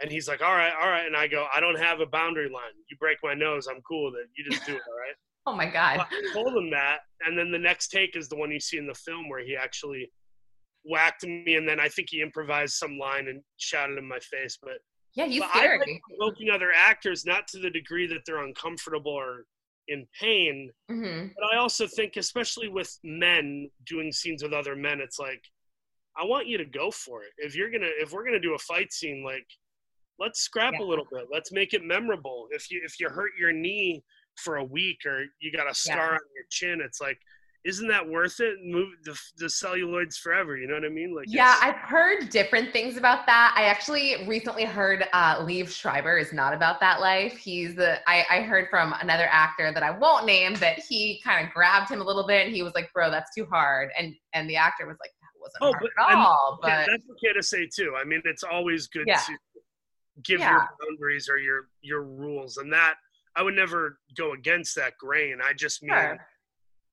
And 0.00 0.12
he's 0.12 0.28
like, 0.28 0.40
all 0.40 0.54
right, 0.54 0.72
all 0.80 0.88
right. 0.88 1.04
And 1.06 1.16
I 1.16 1.26
go, 1.26 1.48
I 1.52 1.58
don't 1.58 1.76
have 1.76 1.98
a 1.98 2.06
boundary 2.06 2.48
line. 2.48 2.70
You 2.88 2.96
break 2.98 3.18
my 3.24 3.34
nose, 3.34 3.66
I'm 3.66 3.80
cool 3.82 4.04
with 4.12 4.20
it. 4.20 4.28
You 4.36 4.44
just 4.48 4.64
do 4.64 4.74
it, 4.76 4.82
all 4.86 4.96
right. 4.96 5.16
Oh 5.48 5.52
my 5.56 5.66
God. 5.66 5.98
I 5.98 6.06
told 6.32 6.56
him 6.56 6.70
that, 6.70 6.98
and 7.26 7.36
then 7.36 7.50
the 7.50 7.58
next 7.58 7.88
take 7.88 8.14
is 8.16 8.28
the 8.28 8.36
one 8.36 8.52
you 8.52 8.60
see 8.60 8.78
in 8.78 8.86
the 8.86 8.94
film 8.94 9.28
where 9.28 9.44
he 9.44 9.56
actually 9.56 10.08
whacked 10.84 11.24
me, 11.24 11.56
and 11.56 11.68
then 11.68 11.78
I 11.80 11.88
think 11.88 12.08
he 12.10 12.22
improvised 12.22 12.74
some 12.74 12.98
line 12.98 13.28
and 13.28 13.42
shouted 13.56 13.98
in 13.98 14.06
my 14.06 14.18
face. 14.18 14.58
But, 14.60 14.78
Yeah, 15.14 15.26
but 15.26 15.50
I 15.52 15.60
like 15.60 15.80
scary. 15.80 16.02
provoking 16.08 16.50
other 16.50 16.72
actors, 16.74 17.24
not 17.24 17.46
to 17.48 17.58
the 17.58 17.70
degree 17.70 18.06
that 18.08 18.22
they're 18.26 18.44
uncomfortable 18.44 19.12
or 19.12 19.44
in 19.88 20.06
pain, 20.18 20.70
hmm 20.88 21.26
but 21.34 21.46
I 21.52 21.56
also 21.56 21.86
think, 21.86 22.16
especially 22.16 22.68
with 22.68 22.98
men 23.02 23.70
doing 23.86 24.12
scenes 24.12 24.42
with 24.42 24.52
other 24.52 24.76
men, 24.76 25.00
it's 25.00 25.18
like, 25.18 25.42
I 26.16 26.24
want 26.24 26.46
you 26.46 26.58
to 26.58 26.64
go 26.64 26.90
for 26.90 27.22
it. 27.22 27.30
If 27.38 27.56
you're 27.56 27.70
gonna, 27.70 27.88
if 27.98 28.12
we're 28.12 28.24
gonna 28.24 28.38
do 28.38 28.54
a 28.54 28.58
fight 28.58 28.92
scene, 28.92 29.24
like, 29.24 29.46
let's 30.18 30.40
scrap 30.40 30.74
Yeah. 30.74 30.84
a 30.84 30.86
little 30.86 31.06
bit. 31.10 31.28
Let's 31.32 31.50
make 31.50 31.72
it 31.72 31.82
memorable. 31.82 32.48
If 32.50 32.70
you 32.70 32.82
if 32.84 33.00
you 33.00 33.08
hurt 33.08 33.32
your 33.38 33.50
knee 33.50 34.04
for 34.36 34.56
a 34.56 34.64
week 34.64 34.98
or 35.06 35.24
you 35.40 35.50
got 35.50 35.70
a 35.70 35.74
scar 35.74 36.12
on 36.12 36.20
your 36.34 36.44
chin, 36.50 36.80
it's 36.84 37.00
like, 37.00 37.18
isn't 37.64 37.86
that 37.88 38.08
worth 38.08 38.40
it? 38.40 38.56
Move 38.64 38.88
the 39.04 39.18
the 39.36 39.46
celluloids 39.48 40.16
forever. 40.16 40.56
You 40.56 40.66
know 40.66 40.74
what 40.74 40.84
I 40.84 40.88
mean? 40.88 41.14
Like, 41.14 41.26
Yeah, 41.28 41.56
I've 41.62 41.76
heard 41.76 42.28
different 42.28 42.72
things 42.72 42.96
about 42.96 43.24
that. 43.26 43.54
I 43.56 43.64
actually 43.64 44.26
recently 44.26 44.64
heard 44.64 45.06
uh, 45.12 45.44
Liev 45.44 45.68
Schreiber 45.68 46.18
is 46.18 46.32
not 46.32 46.54
about 46.54 46.80
that 46.80 47.00
life. 47.00 47.36
He's 47.36 47.74
the 47.76 47.98
I, 48.10 48.24
I 48.30 48.40
heard 48.42 48.68
from 48.68 48.94
another 49.00 49.28
actor 49.30 49.72
that 49.72 49.82
I 49.82 49.90
won't 49.96 50.26
name 50.26 50.54
that 50.56 50.80
he 50.80 51.20
kind 51.22 51.46
of 51.46 51.52
grabbed 51.54 51.90
him 51.90 52.00
a 52.00 52.04
little 52.04 52.26
bit 52.26 52.46
and 52.46 52.54
he 52.54 52.62
was 52.64 52.74
like, 52.74 52.92
"Bro, 52.92 53.10
that's 53.12 53.32
too 53.34 53.46
hard," 53.46 53.90
and 53.98 54.14
and 54.32 54.50
the 54.50 54.56
actor 54.56 54.86
was 54.86 54.96
like, 55.00 55.12
"That 55.20 55.40
wasn't 55.40 55.62
Oh, 55.62 55.72
hard 55.78 55.90
but- 55.96 56.10
at 56.10 56.16
all. 56.16 56.58
Yeah, 56.64 56.84
But 56.84 56.90
that's 56.90 57.04
okay 57.12 57.32
to 57.34 57.42
say 57.42 57.68
too. 57.72 57.94
I 57.96 58.04
mean, 58.04 58.22
it's 58.24 58.42
always 58.42 58.88
good 58.88 59.04
Yeah. 59.06 59.18
to 59.18 59.32
give 60.24 60.40
Yeah. 60.40 60.50
your 60.50 60.68
boundaries 60.80 61.28
or 61.28 61.38
your 61.38 61.68
your 61.80 62.02
rules, 62.02 62.56
and 62.56 62.72
that 62.72 62.94
I 63.36 63.42
would 63.42 63.54
never 63.54 63.98
go 64.16 64.32
against 64.32 64.74
that 64.76 64.98
grain. 64.98 65.38
I 65.42 65.52
just 65.54 65.82
mean, 65.82 65.92
sure. 65.94 66.26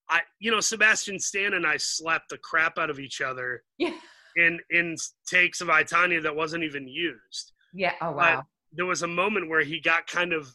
I 0.10 0.22
you 0.40 0.52
know, 0.52 0.60
Sebastian 0.60 1.20
Stan 1.20 1.54
and 1.54 1.66
I 1.66 1.78
slapped 1.78 2.30
the 2.30 2.38
crap 2.38 2.78
out 2.78 2.90
of 2.90 3.00
each 3.00 3.22
other 3.22 3.64
Yeah. 3.78 3.94
in 4.36 4.60
in 4.70 4.96
takes 5.28 5.62
of 5.62 5.70
I 5.70 5.84
Tonya 5.84 6.22
that 6.24 6.36
wasn't 6.36 6.64
even 6.64 6.88
used. 6.88 7.54
Yeah. 7.74 7.94
Oh 8.02 8.12
wow. 8.12 8.44
There 8.74 8.86
was 8.86 9.02
a 9.04 9.08
moment 9.08 9.50
where 9.50 9.62
he 9.64 9.80
got 9.80 10.08
kind 10.08 10.34
of 10.34 10.54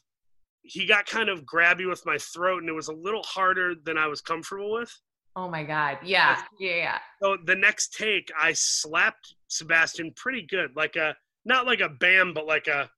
he 0.62 0.87
got 0.87 1.07
kind 1.07 1.29
of 1.29 1.45
grabby 1.45 1.87
with 1.88 2.05
my 2.07 2.17
throat, 2.19 2.61
and 2.62 2.69
it 2.71 2.73
was 2.73 2.88
a 2.88 2.93
little 2.95 3.23
harder 3.23 3.75
than 3.85 3.99
I 3.99 4.07
was 4.07 4.21
comfortable 4.21 4.73
with. 4.73 4.90
Oh 5.37 5.49
my 5.49 5.62
god. 5.64 5.99
Yeah. 6.05 6.40
Yeah. 6.59 6.77
Yeah. 6.77 6.99
So 7.23 7.37
the 7.45 7.57
next 7.57 7.95
take, 7.95 8.31
I 8.38 8.53
slapped 8.55 9.35
Sebastian 9.49 10.12
pretty 10.17 10.43
good, 10.49 10.71
like 10.75 10.97
a 10.97 11.14
not 11.45 11.67
like 11.67 11.81
a 11.81 11.88
bam, 11.88 12.33
but 12.35 12.47
like 12.47 12.67
a 12.67 12.88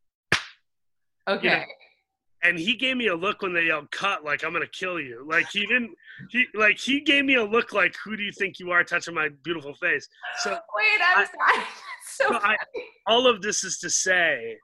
Okay. 1.28 1.64
And 2.48 2.58
he 2.58 2.74
gave 2.76 2.96
me 2.96 3.08
a 3.08 3.14
look 3.14 3.42
when 3.42 3.52
they 3.52 3.64
yelled 3.64 3.90
cut 3.90 4.24
like 4.24 4.44
i'm 4.44 4.52
gonna 4.52 4.66
kill 4.68 4.98
you 5.00 5.26
like 5.28 5.46
he 5.50 5.60
didn't 5.66 5.90
he 6.30 6.46
like 6.54 6.78
he 6.78 7.00
gave 7.00 7.24
me 7.24 7.34
a 7.34 7.44
look 7.44 7.72
like 7.72 7.94
who 8.04 8.16
do 8.16 8.22
you 8.22 8.32
think 8.32 8.58
you 8.58 8.70
are 8.70 8.84
touching 8.84 9.14
my 9.14 9.28
beautiful 9.44 9.74
face 9.74 10.08
so 10.42 10.50
Wait, 10.50 11.00
I'm 11.16 11.26
I-. 11.40 11.64
So 12.08 12.28
so 12.28 12.34
I- 12.36 12.56
all 13.06 13.26
of 13.26 13.42
this 13.42 13.62
is 13.64 13.78
to 13.78 13.90
say 13.90 14.56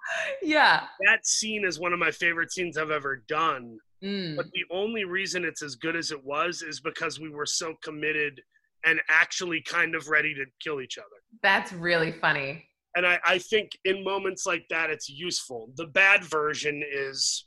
yeah. 0.42 0.84
that 1.06 1.26
scene 1.26 1.64
is 1.66 1.78
one 1.78 1.92
of 1.92 1.98
my 1.98 2.10
favorite 2.10 2.50
scenes 2.52 2.76
i've 2.78 2.90
ever 2.90 3.22
done 3.28 3.78
Mm. 4.04 4.34
but 4.34 4.46
the 4.52 4.64
only 4.72 5.04
reason 5.04 5.44
it's 5.44 5.62
as 5.62 5.76
good 5.76 5.94
as 5.94 6.10
it 6.10 6.24
was 6.24 6.60
is 6.62 6.80
because 6.80 7.20
we 7.20 7.28
were 7.30 7.46
so 7.46 7.74
committed 7.84 8.40
and 8.84 9.00
actually 9.08 9.62
kind 9.62 9.94
of 9.94 10.08
ready 10.08 10.34
to 10.34 10.44
kill 10.60 10.80
each 10.80 10.98
other 10.98 11.18
That's 11.40 11.72
really 11.72 12.10
funny. 12.10 12.66
and 12.96 13.06
I, 13.06 13.20
I 13.24 13.38
think 13.38 13.78
in 13.84 14.02
moments 14.02 14.44
like 14.44 14.64
that 14.70 14.90
it's 14.90 15.08
useful 15.08 15.70
the 15.76 15.86
bad 15.86 16.24
version 16.24 16.82
is 16.92 17.46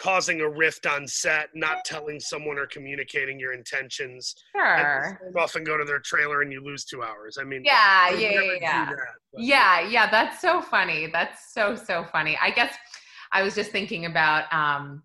causing 0.00 0.40
a 0.40 0.48
rift 0.48 0.86
on 0.86 1.06
set 1.06 1.48
not 1.54 1.78
telling 1.84 2.20
someone 2.20 2.58
or 2.58 2.66
communicating 2.66 3.38
your 3.38 3.52
intentions 3.52 4.34
Sure. 4.54 5.18
off 5.36 5.54
and 5.56 5.66
go 5.66 5.76
to 5.76 5.84
their 5.84 5.98
trailer 6.00 6.42
and 6.42 6.52
you 6.52 6.62
lose 6.64 6.84
two 6.84 7.02
hours 7.02 7.36
i 7.40 7.44
mean 7.44 7.62
Yeah. 7.64 8.10
Yeah. 8.10 8.30
Yeah. 8.30 8.58
Yeah. 8.60 8.84
that, 8.86 8.96
Yeah, 9.36 9.80
yeah, 9.88 10.10
that's 10.10 10.40
so 10.40 10.62
funny. 10.62 11.06
That's 11.12 11.52
so 11.52 11.74
so 11.74 12.04
funny. 12.12 12.38
I 12.40 12.50
guess 12.50 12.74
I 13.32 13.42
was 13.42 13.54
just 13.54 13.70
thinking 13.70 14.06
about 14.06 14.52
um 14.52 15.02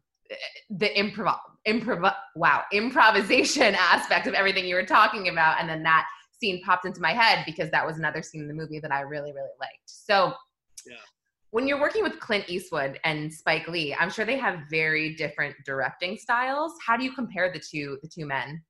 the 0.69 0.89
improv 0.89 1.39
improv 1.67 2.13
wow, 2.35 2.63
improvisation 2.71 3.75
aspect 3.79 4.27
of 4.27 4.33
everything 4.33 4.65
you 4.65 4.75
were 4.75 4.85
talking 4.85 5.27
about 5.29 5.59
and 5.59 5.69
then 5.69 5.83
that 5.83 6.05
scene 6.31 6.61
popped 6.63 6.85
into 6.85 7.01
my 7.01 7.11
head 7.13 7.43
because 7.45 7.69
that 7.71 7.85
was 7.85 7.97
another 7.97 8.21
scene 8.21 8.41
in 8.41 8.47
the 8.47 8.53
movie 8.53 8.79
that 8.79 8.91
I 8.91 9.01
really 9.01 9.33
really 9.33 9.55
liked. 9.59 9.83
So 9.85 10.33
Yeah. 10.85 10.95
When 11.53 11.67
you're 11.67 11.79
working 11.79 12.01
with 12.01 12.19
Clint 12.19 12.49
Eastwood 12.49 12.99
and 13.03 13.31
Spike 13.31 13.67
Lee, 13.67 13.93
I'm 13.93 14.09
sure 14.09 14.25
they 14.25 14.39
have 14.39 14.61
very 14.71 15.13
different 15.13 15.55
directing 15.67 16.17
styles. 16.17 16.73
How 16.83 16.97
do 16.97 17.03
you 17.03 17.13
compare 17.13 17.53
the 17.53 17.59
two 17.59 17.99
the 18.01 18.07
two 18.09 18.25
men? 18.25 18.63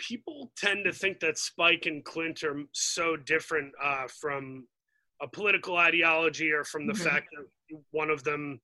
people 0.00 0.52
tend 0.56 0.84
to 0.84 0.92
think 0.92 1.18
that 1.18 1.36
Spike 1.36 1.86
and 1.86 2.04
Clint 2.04 2.44
are 2.44 2.62
so 2.72 3.16
different 3.16 3.72
uh, 3.82 4.06
from 4.20 4.68
a 5.20 5.26
political 5.26 5.76
ideology 5.76 6.52
or 6.52 6.62
from 6.62 6.86
the 6.86 6.92
Mhm. 6.92 7.02
fact 7.02 7.26
that 7.32 7.82
one 7.90 8.08
of 8.08 8.22
them 8.22 8.60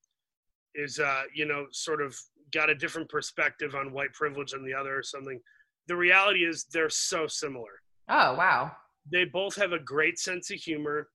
is, 0.76 1.00
uh, 1.00 1.24
you 1.32 1.44
know, 1.44 1.66
sort 1.72 2.00
of 2.00 2.16
got 2.52 2.70
a 2.70 2.74
different 2.74 3.08
perspective 3.08 3.74
on 3.74 3.92
white 3.92 4.12
privilege 4.12 4.52
than 4.52 4.64
the 4.64 4.74
other 4.74 4.96
or 4.96 5.02
something. 5.02 5.42
The 5.88 5.96
reality 5.96 6.44
is 6.44 6.66
they're 6.66 6.88
so 6.90 7.26
similar. 7.26 7.82
Oh, 8.08 8.34
wow. 8.34 8.76
They 9.10 9.24
both 9.24 9.56
have 9.56 9.72
a 9.72 9.78
great 9.80 10.20
sense 10.20 10.52
of 10.52 10.58
humor. 10.60 11.10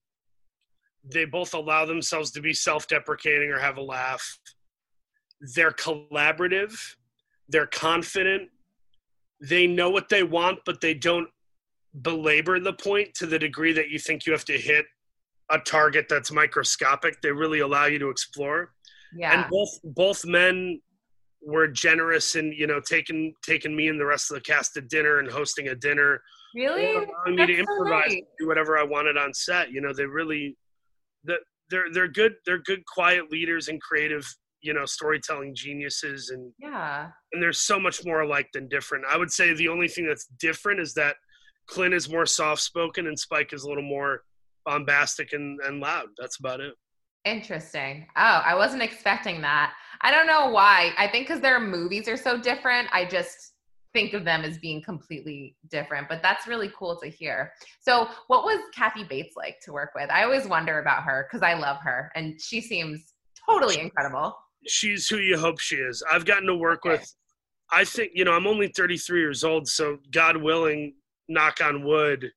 They 1.04 1.24
both 1.24 1.54
allow 1.54 1.86
themselves 1.86 2.30
to 2.32 2.40
be 2.40 2.52
self 2.52 2.86
deprecating 2.86 3.50
or 3.50 3.58
have 3.58 3.78
a 3.78 3.82
laugh. 3.82 4.38
They're 5.54 5.72
collaborative. 5.72 6.78
They're 7.48 7.66
confident. 7.66 8.48
They 9.40 9.66
know 9.66 9.90
what 9.90 10.08
they 10.08 10.22
want, 10.22 10.60
but 10.66 10.80
they 10.80 10.94
don't 10.94 11.28
belabor 12.02 12.60
the 12.60 12.74
point 12.74 13.14
to 13.14 13.26
the 13.26 13.38
degree 13.38 13.72
that 13.72 13.88
you 13.88 13.98
think 13.98 14.26
you 14.26 14.32
have 14.32 14.44
to 14.44 14.58
hit 14.58 14.84
a 15.50 15.58
target 15.58 16.06
that's 16.08 16.30
microscopic. 16.30 17.20
They 17.22 17.32
really 17.32 17.60
allow 17.60 17.86
you 17.86 17.98
to 17.98 18.10
explore. 18.10 18.72
Yeah. 19.16 19.40
And 19.40 19.50
both 19.50 19.70
both 19.82 20.24
men 20.24 20.80
were 21.42 21.66
generous 21.66 22.36
in 22.36 22.52
you 22.52 22.66
know 22.66 22.80
taking 22.86 23.32
taking 23.42 23.74
me 23.74 23.88
and 23.88 23.98
the 23.98 24.04
rest 24.04 24.30
of 24.30 24.34
the 24.34 24.42
cast 24.42 24.74
to 24.74 24.82
dinner 24.82 25.18
and 25.18 25.30
hosting 25.30 25.68
a 25.68 25.74
dinner 25.74 26.20
really? 26.54 26.92
allowing 26.92 27.06
me 27.36 27.36
to 27.36 27.56
That's 27.56 27.68
so 27.68 27.72
improvise 27.72 28.08
nice. 28.08 28.22
do 28.38 28.46
whatever 28.46 28.78
I 28.78 28.82
wanted 28.82 29.16
on 29.16 29.32
set. 29.34 29.70
You 29.70 29.80
know, 29.80 29.92
they 29.92 30.04
really 30.06 30.56
the 31.24 31.36
they're 31.70 31.86
they're 31.92 32.08
good 32.08 32.32
they're 32.46 32.62
good 32.62 32.84
quiet 32.86 33.30
leaders 33.30 33.68
and 33.68 33.80
creative, 33.80 34.26
you 34.60 34.74
know, 34.74 34.84
storytelling 34.86 35.54
geniuses 35.54 36.30
and 36.30 36.52
Yeah. 36.58 37.08
and 37.32 37.42
there's 37.42 37.60
so 37.60 37.78
much 37.78 38.04
more 38.04 38.20
alike 38.20 38.48
than 38.52 38.68
different. 38.68 39.04
I 39.08 39.16
would 39.16 39.30
say 39.30 39.54
the 39.54 39.68
only 39.68 39.88
thing 39.88 40.06
that's 40.06 40.26
different 40.40 40.80
is 40.80 40.94
that 40.94 41.16
Clint 41.68 41.94
is 41.94 42.10
more 42.10 42.26
soft 42.26 42.62
spoken 42.62 43.06
and 43.06 43.18
Spike 43.18 43.52
is 43.52 43.62
a 43.62 43.68
little 43.68 43.84
more 43.84 44.22
bombastic 44.64 45.32
and, 45.32 45.60
and 45.66 45.80
loud. 45.80 46.06
That's 46.18 46.38
about 46.40 46.60
it. 46.60 46.74
Interesting. 47.24 48.06
Oh, 48.16 48.42
I 48.44 48.54
wasn't 48.54 48.82
expecting 48.82 49.40
that. 49.42 49.74
I 50.00 50.10
don't 50.10 50.26
know 50.26 50.48
why. 50.50 50.92
I 50.96 51.06
think 51.06 51.28
because 51.28 51.40
their 51.42 51.60
movies 51.60 52.08
are 52.08 52.16
so 52.16 52.40
different, 52.40 52.88
I 52.92 53.04
just 53.04 53.49
think 53.92 54.14
of 54.14 54.24
them 54.24 54.42
as 54.42 54.58
being 54.58 54.82
completely 54.82 55.56
different. 55.70 56.08
But 56.08 56.22
that's 56.22 56.46
really 56.46 56.70
cool 56.76 56.98
to 57.02 57.08
hear. 57.08 57.52
So, 57.80 58.08
what 58.28 58.44
was 58.44 58.60
Kathy 58.74 59.04
Bates 59.04 59.34
like 59.36 59.58
to 59.64 59.72
work 59.72 59.90
with? 59.94 60.10
I 60.10 60.24
always 60.24 60.46
wonder 60.46 60.78
about 60.80 61.02
her 61.04 61.26
because 61.28 61.42
I 61.42 61.54
love 61.54 61.78
her 61.82 62.10
and 62.14 62.40
she 62.40 62.60
seems 62.60 63.14
totally 63.48 63.80
incredible. 63.80 64.36
she's 64.66 65.08
who 65.08 65.16
you 65.18 65.38
hope 65.38 65.58
she 65.58 65.76
is. 65.76 66.02
I've 66.10 66.24
gotten 66.24 66.46
to 66.46 66.54
work 66.54 66.84
Okay. 66.86 66.98
with. 66.98 67.14
I 67.72 67.84
think 67.84 68.12
you 68.14 68.24
know 68.24 68.32
I'm 68.32 68.46
only 68.46 68.68
33 68.68 69.20
years 69.20 69.44
old, 69.44 69.68
so 69.68 69.98
God 70.10 70.36
willing, 70.36 70.94
knock 71.28 71.60
on 71.62 71.84
wood, 71.84 72.30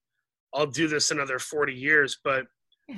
I'll 0.54 0.68
do 0.68 0.88
this 0.88 1.10
another 1.12 1.39
40 1.39 1.74
years. 1.74 2.20
But 2.24 2.46
Yeah. 2.88 2.98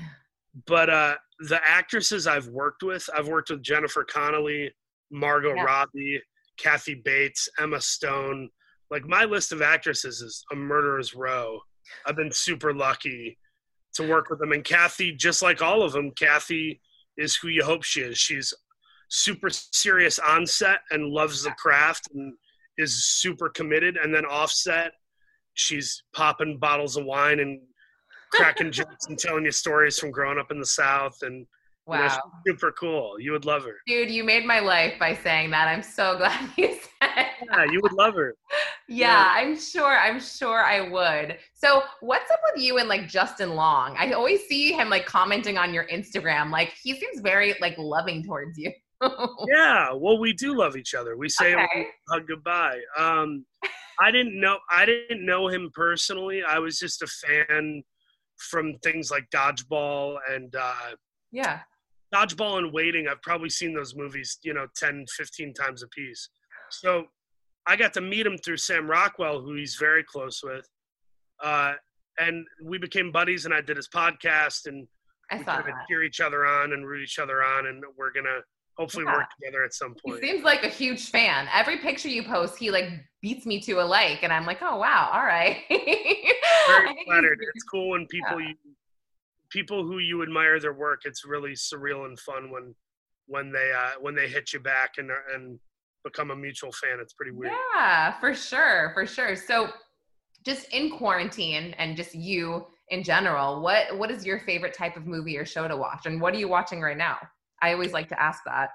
but 0.67 0.89
uh, 0.89 1.15
the 1.39 1.59
actresses 1.67 2.27
I've 2.27 2.47
worked 2.47 2.83
with, 2.83 3.09
I've 3.15 3.27
worked 3.27 3.49
with 3.49 3.61
Jennifer 3.63 4.03
Connelly, 4.03 4.71
Margot 5.11 5.53
Yeah. 5.55 5.63
Robbie, 5.63 6.21
Kathy 6.57 6.95
Bates, 6.95 7.49
Emma 7.59 7.81
Stone. 7.81 8.49
Like 8.91 9.05
my 9.05 9.25
list 9.25 9.51
of 9.51 9.61
actresses 9.61 10.21
is 10.21 10.43
a 10.51 10.55
murderer's 10.55 11.15
row. 11.15 11.59
I've 12.05 12.15
been 12.15 12.31
super 12.31 12.73
lucky 12.73 13.37
to 13.95 14.07
work 14.07 14.29
with 14.29 14.39
them, 14.39 14.51
and 14.51 14.63
Kathy, 14.63 15.11
just 15.11 15.41
like 15.41 15.61
all 15.61 15.81
of 15.81 15.93
them, 15.93 16.11
Kathy 16.11 16.81
is 17.17 17.35
who 17.35 17.47
you 17.47 17.63
hope 17.63 17.83
she 17.83 18.01
is. 18.01 18.17
She's 18.17 18.53
super 19.09 19.49
serious 19.49 20.19
on 20.19 20.45
set 20.45 20.79
and 20.91 21.11
loves 21.11 21.43
the 21.43 21.51
craft 21.51 22.09
and 22.13 22.33
is 22.77 23.05
super 23.05 23.49
committed. 23.49 23.97
And 23.97 24.13
then 24.13 24.25
offset, 24.25 24.91
she's 25.53 26.03
popping 26.13 26.57
bottles 26.57 26.97
of 26.97 27.05
wine 27.05 27.39
and 27.39 27.59
cracking 28.31 28.71
jokes 28.71 29.07
and 29.07 29.17
telling 29.17 29.45
you 29.45 29.51
stories 29.51 29.99
from 29.99 30.11
growing 30.11 30.39
up 30.39 30.51
in 30.51 30.59
the 30.59 30.65
South. 30.65 31.17
And 31.21 31.45
you 31.87 31.93
know, 31.93 31.99
Wow. 32.05 32.19
super 32.47 32.71
cool. 32.71 33.19
You 33.19 33.31
would 33.33 33.45
love 33.45 33.63
her. 33.63 33.75
Dude, 33.87 34.09
you 34.09 34.23
made 34.23 34.45
my 34.45 34.59
life 34.59 34.93
by 34.99 35.15
saying 35.15 35.51
that. 35.51 35.67
I'm 35.67 35.83
so 35.83 36.17
glad 36.17 36.49
you 36.57 36.73
said 37.01 37.27
Yeah, 37.51 37.65
you 37.71 37.79
would 37.81 37.93
love 37.93 38.15
her. 38.15 38.35
Yeah, 38.87 39.07
Yeah. 39.07 39.31
I'm 39.33 39.57
sure. 39.59 39.97
I'm 39.97 40.19
sure 40.19 40.63
I 40.63 40.87
would. 40.89 41.37
So, 41.55 41.83
what's 42.01 42.29
up 42.29 42.39
with 42.53 42.63
you 42.63 42.77
and 42.77 42.87
like 42.87 43.07
Justin 43.07 43.55
Long? 43.55 43.95
I 43.97 44.11
always 44.11 44.45
see 44.47 44.73
him 44.73 44.89
like 44.89 45.05
commenting 45.07 45.57
on 45.57 45.73
your 45.73 45.85
Instagram. 45.87 46.51
Like 46.51 46.73
he 46.81 46.93
seems 46.99 47.21
very 47.21 47.55
like 47.61 47.75
loving 47.77 48.23
towards 48.23 48.57
you. 48.57 48.71
Yeah, 49.47 49.91
well, 49.93 50.17
we 50.17 50.33
do 50.33 50.55
love 50.57 50.75
each 50.77 50.95
other. 50.95 51.15
We 51.17 51.29
say 51.29 51.53
Okay. 51.55 51.87
hug 52.09 52.27
goodbye. 52.27 52.79
Um, 52.97 53.45
I 53.99 54.09
didn't 54.09 54.39
know 54.39 54.57
I 54.71 54.85
didn't 54.85 55.23
know 55.25 55.47
him 55.47 55.69
personally. 55.73 56.43
I 56.43 56.57
was 56.59 56.79
just 56.79 57.01
a 57.03 57.07
fan 57.07 57.83
from 58.37 58.73
things 58.83 59.11
like 59.11 59.29
Dodgeball 59.29 60.17
and 60.29 60.55
uh, 60.55 60.95
yeah. 61.31 61.59
Dodgeball 62.15 62.57
and 62.59 62.71
Waiting. 62.71 63.07
I've 63.07 63.21
probably 63.21 63.49
seen 63.49 63.73
those 63.73 63.95
movies, 63.95 64.37
you 64.43 64.53
know, 64.53 64.67
10, 64.75 65.05
15 65.09 65.53
times 65.53 65.83
a 65.83 65.87
piece. 65.89 66.29
So 66.69 67.05
I 67.67 67.75
got 67.75 67.93
to 67.93 68.01
meet 68.01 68.25
him 68.25 68.37
through 68.37 68.57
Sam 68.57 68.89
Rockwell, 68.89 69.41
who 69.41 69.55
he's 69.55 69.75
very 69.75 70.03
close 70.03 70.41
with. 70.43 70.67
Uh, 71.43 71.73
and 72.19 72.45
we 72.63 72.77
became 72.77 73.11
buddies, 73.11 73.45
and 73.45 73.53
I 73.53 73.61
did 73.61 73.75
his 73.75 73.89
podcast, 73.89 74.67
and 74.67 74.87
I 75.31 75.37
we 75.39 75.43
kind 75.43 75.67
of 75.67 75.75
cheer 75.89 76.03
each 76.03 76.21
other 76.21 76.45
on 76.45 76.71
and 76.73 76.87
root 76.87 77.03
each 77.03 77.19
other 77.19 77.43
on, 77.43 77.67
and 77.67 77.83
we're 77.97 78.11
gonna 78.13 78.39
hopefully 78.77 79.03
Yeah. 79.05 79.17
work 79.17 79.27
together 79.41 79.63
at 79.65 79.73
some 79.73 79.95
point. 80.05 80.23
He 80.23 80.29
seems 80.31 80.43
like 80.43 80.63
a 80.63 80.69
huge 80.69 81.09
fan. 81.09 81.49
Every 81.53 81.77
picture 81.79 82.07
you 82.07 82.23
post, 82.23 82.57
he 82.57 82.71
like 82.71 82.89
beats 83.21 83.45
me 83.45 83.59
to 83.61 83.73
a 83.81 83.83
like, 83.83 84.23
and 84.23 84.31
I'm 84.31 84.45
like, 84.45 84.59
oh 84.61 84.77
wow, 84.77 85.09
all 85.13 85.25
right. 85.25 85.57
Very 86.67 87.03
flattered. 87.05 87.39
It's 87.53 87.63
cool 87.65 87.89
when 87.89 88.05
people 88.07 88.39
you, 88.39 88.53
people 89.49 89.85
who 89.85 89.99
you 89.99 90.23
admire 90.23 90.59
their 90.59 90.73
work. 90.73 91.01
It's 91.05 91.25
really 91.25 91.51
surreal 91.51 92.05
and 92.05 92.19
fun 92.19 92.51
when 92.51 92.75
when 93.27 93.51
they 93.51 93.71
uh, 93.75 93.99
when 93.99 94.15
they 94.15 94.27
hit 94.27 94.53
you 94.53 94.59
back 94.59 94.93
and 94.97 95.09
and 95.33 95.59
become 96.03 96.31
a 96.31 96.35
mutual 96.35 96.71
fan. 96.71 96.99
It's 97.01 97.13
pretty 97.13 97.31
weird. 97.31 97.53
Yeah, 97.73 98.19
for 98.19 98.33
sure, 98.33 98.91
for 98.93 99.05
sure. 99.05 99.35
So 99.35 99.69
just 100.45 100.71
in 100.73 100.91
quarantine 100.91 101.73
and 101.79 101.97
just 101.97 102.13
you 102.13 102.67
in 102.89 103.03
general, 103.03 103.61
what 103.61 103.97
what 103.97 104.11
is 104.11 104.25
your 104.25 104.39
favorite 104.41 104.73
type 104.73 104.95
of 104.95 105.07
movie 105.07 105.37
or 105.37 105.45
show 105.45 105.67
to 105.67 105.75
watch, 105.75 106.05
and 106.05 106.21
what 106.21 106.33
are 106.33 106.37
you 106.37 106.47
watching 106.47 106.81
right 106.81 106.97
now? 106.97 107.17
I 107.61 107.73
always 107.73 107.93
like 107.93 108.09
to 108.09 108.21
ask 108.21 108.41
that. 108.45 108.69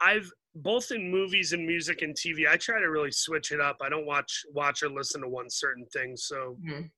I've 0.00 0.30
both 0.54 0.90
in 0.90 1.10
movies 1.10 1.54
and 1.54 1.66
music 1.66 2.02
and 2.02 2.14
TV. 2.14 2.46
I 2.46 2.56
try 2.56 2.78
to 2.78 2.90
really 2.90 3.12
switch 3.12 3.52
it 3.52 3.60
up. 3.60 3.78
I 3.80 3.88
don't 3.88 4.04
watch 4.04 4.42
watch 4.52 4.82
or 4.82 4.90
listen 4.90 5.22
to 5.22 5.28
one 5.28 5.48
certain 5.48 5.86
thing. 5.86 6.14
So, 6.16 6.58
Mhm. 6.62 6.90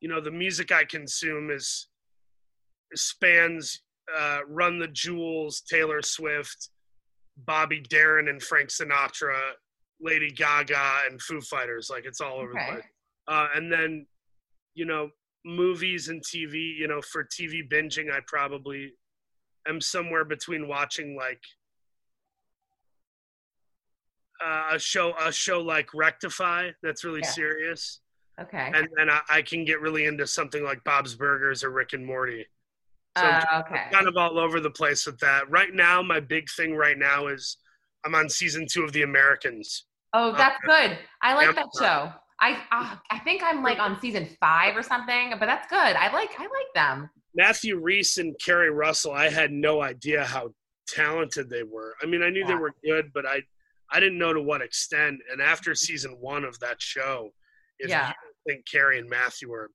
you 0.00 0.08
know, 0.08 0.20
the 0.20 0.30
music 0.30 0.72
I 0.72 0.84
consume 0.84 1.50
is 1.50 1.88
spans 2.94 3.82
uh, 4.16 4.40
Run 4.48 4.78
the 4.78 4.88
Jewels, 4.88 5.62
Taylor 5.62 6.02
Swift, 6.02 6.70
Bobby 7.36 7.80
Darin 7.80 8.28
and 8.28 8.42
Frank 8.42 8.68
Sinatra, 8.68 9.38
Lady 10.00 10.30
Gaga 10.30 11.02
and 11.08 11.20
Foo 11.20 11.40
Fighters. 11.40 11.88
Like 11.90 12.04
it's 12.04 12.20
all 12.20 12.38
over 12.38 12.52
Okay. 12.52 12.64
the 12.66 12.72
place. 12.72 12.84
Uh, 13.28 13.48
and 13.54 13.72
then, 13.72 14.06
you 14.74 14.84
know, 14.84 15.10
movies 15.44 16.08
and 16.08 16.22
TV. 16.22 16.76
You 16.76 16.88
know, 16.88 17.00
for 17.00 17.24
TV 17.24 17.66
binging, 17.68 18.12
I 18.12 18.20
probably 18.26 18.92
am 19.68 19.80
somewhere 19.80 20.24
between 20.24 20.68
watching 20.68 21.16
like 21.16 21.40
uh, 24.44 24.74
a 24.74 24.78
show 24.78 25.14
a 25.20 25.32
show 25.32 25.60
like 25.60 25.94
Rectify 25.94 26.70
that's 26.82 27.04
really 27.04 27.22
Yeah. 27.22 27.30
serious, 27.30 28.00
Okay. 28.40 28.72
and 28.74 28.88
then 28.96 29.08
I, 29.08 29.20
I 29.28 29.42
can 29.42 29.64
get 29.64 29.80
really 29.80 30.04
into 30.04 30.26
something 30.26 30.64
like 30.64 30.82
Bob's 30.84 31.14
Burgers 31.14 31.62
or 31.62 31.70
Rick 31.70 31.92
and 31.92 32.04
Morty. 32.04 32.46
So 33.18 33.24
Uh, 33.26 33.62
okay. 33.66 33.84
kind 33.92 34.06
of 34.08 34.16
all 34.16 34.38
over 34.38 34.58
the 34.60 34.70
place 34.70 35.04
with 35.06 35.18
that. 35.20 35.48
Right 35.50 35.72
now, 35.74 36.02
my 36.02 36.20
big 36.20 36.48
thing 36.56 36.74
right 36.74 36.96
now 36.96 37.26
is 37.26 37.58
I'm 38.04 38.14
on 38.14 38.28
season 38.28 38.66
two 38.70 38.84
of 38.84 38.92
The 38.92 39.02
Americans. 39.02 39.86
Oh, 40.14 40.32
that's 40.32 40.58
good. 40.64 40.98
I 41.22 41.34
like 41.34 41.46
Yep. 41.46 41.54
that 41.56 41.68
show. 41.78 42.12
I 42.40 42.52
uh, 42.72 42.96
I 43.10 43.18
think 43.20 43.42
I'm 43.42 43.62
like 43.62 43.78
on 43.78 44.00
season 44.00 44.26
five 44.40 44.76
or 44.76 44.82
something, 44.82 45.30
but 45.38 45.46
that's 45.46 45.68
good. 45.68 45.78
I 45.96 46.12
like 46.12 46.30
I 46.40 46.42
like 46.44 46.72
them. 46.74 47.08
Matthew 47.34 47.78
Rhys 47.78 48.18
and 48.18 48.34
Keri 48.44 48.70
Russell, 48.70 49.12
I 49.12 49.28
had 49.30 49.52
no 49.52 49.80
idea 49.80 50.24
how 50.24 50.52
talented 50.88 51.48
they 51.48 51.62
were. 51.62 51.94
I 52.02 52.06
mean, 52.06 52.22
I 52.22 52.30
knew 52.30 52.44
they 52.44 52.54
were 52.56 52.74
good, 52.84 53.12
but 53.14 53.24
I 53.26 53.42
I 53.90 54.00
didn't 54.00 54.18
know 54.18 54.32
to 54.32 54.42
what 54.42 54.60
extent. 54.62 55.20
And 55.30 55.40
after 55.40 55.74
season 55.74 56.12
one 56.18 56.44
of 56.44 56.58
that 56.60 56.80
show, 56.82 57.30
if 57.78 57.88
Yeah. 57.90 58.08
you 58.08 58.14
think 58.54 58.66
Keri 58.66 58.98
and 58.98 59.08
Matthew 59.08 59.52
are 59.52 59.70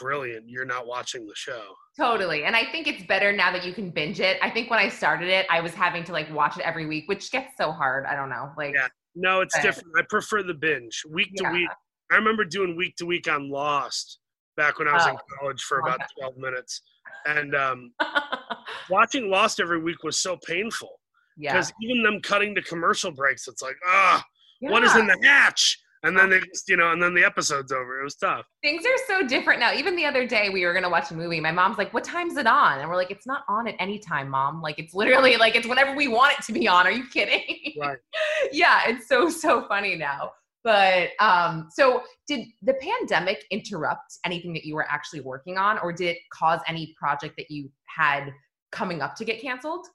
brilliant, 0.00 0.48
you're 0.48 0.64
not 0.64 0.86
watching 0.86 1.26
the 1.26 1.34
show. 1.34 1.74
Totally. 1.96 2.44
And 2.44 2.56
I 2.56 2.64
think 2.72 2.86
it's 2.86 3.02
better 3.04 3.32
now 3.32 3.52
that 3.52 3.64
you 3.64 3.72
can 3.72 3.90
binge 3.90 4.20
it. 4.20 4.38
I 4.42 4.50
think 4.50 4.70
when 4.70 4.78
I 4.78 4.88
started 4.88 5.28
it, 5.28 5.46
I 5.50 5.60
was 5.60 5.74
having 5.74 6.02
to 6.04 6.12
like 6.12 6.32
watch 6.32 6.56
it 6.56 6.62
every 6.62 6.86
week, 6.86 7.04
which 7.08 7.30
gets 7.30 7.56
so 7.56 7.72
hard. 7.72 8.06
I 8.06 8.14
don't 8.16 8.30
know. 8.30 8.50
Like 8.56 8.74
Yeah. 8.74 8.88
No, 9.14 9.40
it's 9.40 9.54
Right. 9.56 9.62
different. 9.64 9.88
I 9.98 10.02
prefer 10.08 10.42
the 10.42 10.54
binge 10.54 11.02
week 11.10 11.34
to 11.36 11.44
Yeah. 11.44 11.52
week. 11.52 11.68
I 12.10 12.16
remember 12.16 12.44
doing 12.44 12.76
week 12.76 12.96
to 12.96 13.06
week 13.06 13.28
on 13.30 13.50
Lost 13.50 14.18
back 14.56 14.78
when 14.78 14.88
I 14.88 14.94
was 14.94 15.06
in 15.06 15.14
Oh, 15.14 15.36
college 15.38 15.62
for 15.62 15.80
about 15.80 15.96
okay. 15.96 16.06
12 16.20 16.36
minutes. 16.38 16.82
And 17.26 17.54
um, 17.54 17.92
watching 18.88 19.30
Lost 19.30 19.60
every 19.60 19.80
week 19.80 20.02
was 20.02 20.18
so 20.18 20.36
painful 20.46 21.00
yeah. 21.36 21.52
because 21.52 21.72
even 21.82 22.02
them 22.02 22.20
cutting 22.22 22.54
to 22.54 22.62
commercial 22.62 23.10
breaks, 23.10 23.46
it's 23.48 23.62
like, 23.62 23.76
ah, 23.86 24.24
what 24.60 24.82
is 24.84 24.94
in 24.96 25.06
the 25.06 25.18
hatch? 25.22 25.78
And 26.02 26.16
then 26.16 26.30
they 26.30 26.40
just, 26.40 26.68
you 26.68 26.78
know, 26.78 26.92
and 26.92 27.02
then 27.02 27.14
the 27.14 27.24
episode's 27.24 27.72
over. 27.72 28.00
It 28.00 28.04
was 28.04 28.14
tough. 28.14 28.46
Things 28.62 28.84
are 28.86 28.98
so 29.06 29.26
different 29.26 29.60
now. 29.60 29.74
Even 29.74 29.96
the 29.96 30.06
other 30.06 30.26
day, 30.26 30.48
we 30.48 30.64
were 30.64 30.72
gonna 30.72 30.88
watch 30.88 31.10
a 31.10 31.14
movie. 31.14 31.40
My 31.40 31.52
mom's 31.52 31.76
like, 31.76 31.92
"What 31.92 32.04
time's 32.04 32.36
it 32.38 32.46
on?" 32.46 32.80
And 32.80 32.88
we're 32.88 32.96
like, 32.96 33.10
"It's 33.10 33.26
not 33.26 33.44
on 33.48 33.68
at 33.68 33.74
any 33.78 33.98
time, 33.98 34.30
mom. 34.30 34.62
Like, 34.62 34.78
it's 34.78 34.94
literally 34.94 35.36
like 35.36 35.56
it's 35.56 35.66
whenever 35.66 35.94
we 35.94 36.08
want 36.08 36.38
it 36.38 36.44
to 36.46 36.52
be 36.52 36.66
on. 36.66 36.86
Are 36.86 36.90
you 36.90 37.06
kidding?" 37.08 37.74
Right. 37.78 37.98
yeah, 38.52 38.82
it's 38.86 39.08
so 39.08 39.28
so 39.28 39.66
funny 39.68 39.94
now. 39.94 40.32
But 40.62 41.10
um, 41.20 41.68
so 41.70 42.02
did 42.26 42.46
the 42.62 42.74
pandemic 42.74 43.44
interrupt 43.50 44.18
anything 44.24 44.52
that 44.54 44.64
you 44.64 44.74
were 44.74 44.86
actually 44.88 45.20
working 45.20 45.58
on, 45.58 45.78
or 45.78 45.92
did 45.92 46.08
it 46.08 46.18
cause 46.32 46.60
any 46.66 46.94
project 46.98 47.34
that 47.36 47.50
you 47.50 47.70
had 47.86 48.32
coming 48.72 49.02
up 49.02 49.14
to 49.16 49.24
get 49.24 49.40
canceled? 49.40 49.86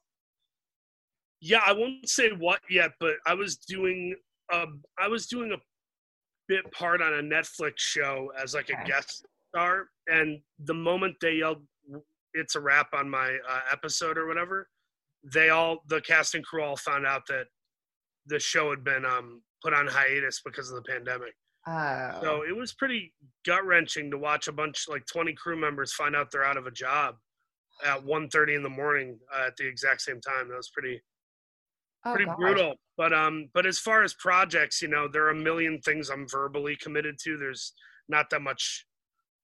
Yeah, 1.41 1.61
I 1.65 1.73
won't 1.73 2.09
say 2.09 2.31
what 2.31 2.61
yet, 2.69 2.91
but 2.99 3.15
I 3.27 3.33
was 3.35 3.57
doing, 3.57 4.15
uh, 4.51 4.65
I 4.97 5.07
was 5.07 5.27
doing 5.27 5.51
a 5.51 5.57
bit 6.47 6.71
part 6.71 7.01
on 7.01 7.13
a 7.13 7.21
Netflix 7.21 7.73
show 7.77 8.31
as 8.41 8.53
like 8.53 8.69
a 8.69 8.87
guest 8.87 9.25
star, 9.49 9.87
and 10.07 10.39
the 10.59 10.73
moment 10.73 11.15
they 11.21 11.35
yelled, 11.35 11.63
"It's 12.33 12.55
a 12.55 12.59
wrap" 12.59 12.93
on 12.93 13.09
my 13.09 13.37
uh, 13.49 13.61
episode 13.71 14.17
or 14.17 14.27
whatever, 14.27 14.67
they 15.33 15.49
all, 15.49 15.79
the 15.87 16.01
cast 16.01 16.35
and 16.35 16.45
crew, 16.45 16.63
all 16.63 16.77
found 16.77 17.05
out 17.05 17.23
that 17.27 17.45
the 18.27 18.39
show 18.39 18.69
had 18.69 18.83
been 18.83 19.05
um, 19.05 19.41
put 19.63 19.73
on 19.73 19.87
hiatus 19.87 20.41
because 20.45 20.69
of 20.69 20.75
the 20.75 20.89
pandemic. 20.89 21.33
Oh, 21.67 22.19
So 22.21 22.43
it 22.47 22.55
was 22.55 22.73
pretty 22.73 23.13
gut 23.45 23.65
wrenching 23.65 24.11
to 24.11 24.17
watch 24.17 24.47
a 24.47 24.51
bunch 24.51 24.85
like 24.87 25.05
20 25.11 25.33
crew 25.33 25.59
members 25.59 25.93
find 25.93 26.15
out 26.15 26.29
they're 26.31 26.43
out 26.43 26.57
of 26.57 26.67
a 26.67 26.71
job 26.71 27.15
at 27.83 28.05
1.30 28.05 28.55
in 28.55 28.63
the 28.63 28.69
morning 28.69 29.17
uh, 29.35 29.47
at 29.47 29.57
the 29.57 29.67
exact 29.67 30.01
same 30.01 30.21
time. 30.21 30.47
That 30.49 30.57
was 30.57 30.69
pretty 30.69 31.01
Oh, 32.05 32.11
pretty 32.13 32.25
gosh. 32.25 32.35
brutal. 32.37 32.75
But 32.97 33.13
um, 33.13 33.49
but 33.53 33.65
as 33.65 33.79
far 33.79 34.03
as 34.03 34.13
projects, 34.13 34.81
you 34.81 34.87
know, 34.87 35.07
there 35.11 35.25
are 35.25 35.31
a 35.31 35.35
million 35.35 35.79
things 35.81 36.09
I'm 36.09 36.27
verbally 36.29 36.75
committed 36.77 37.17
to. 37.23 37.37
There's 37.37 37.73
not 38.07 38.29
that 38.29 38.41
much 38.41 38.85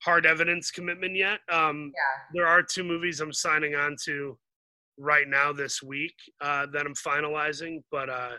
hard 0.04 0.26
evidence 0.26 0.71
commitment 0.71 1.15
yet. 1.15 1.39
Um, 1.52 1.91
Yeah. 1.93 2.24
there 2.41 2.47
are 2.47 2.63
two 2.63 2.84
movies 2.84 3.19
I'm 3.19 3.34
signing 3.34 3.76
on 3.76 3.95
to 4.06 4.38
right 4.97 5.28
now 5.28 5.52
this 5.52 5.82
week 5.84 6.13
uh, 6.41 6.67
that 6.74 6.86
I'm 6.86 6.93
finalizing, 6.95 7.84
but 7.91 8.10
uh, 8.10 8.32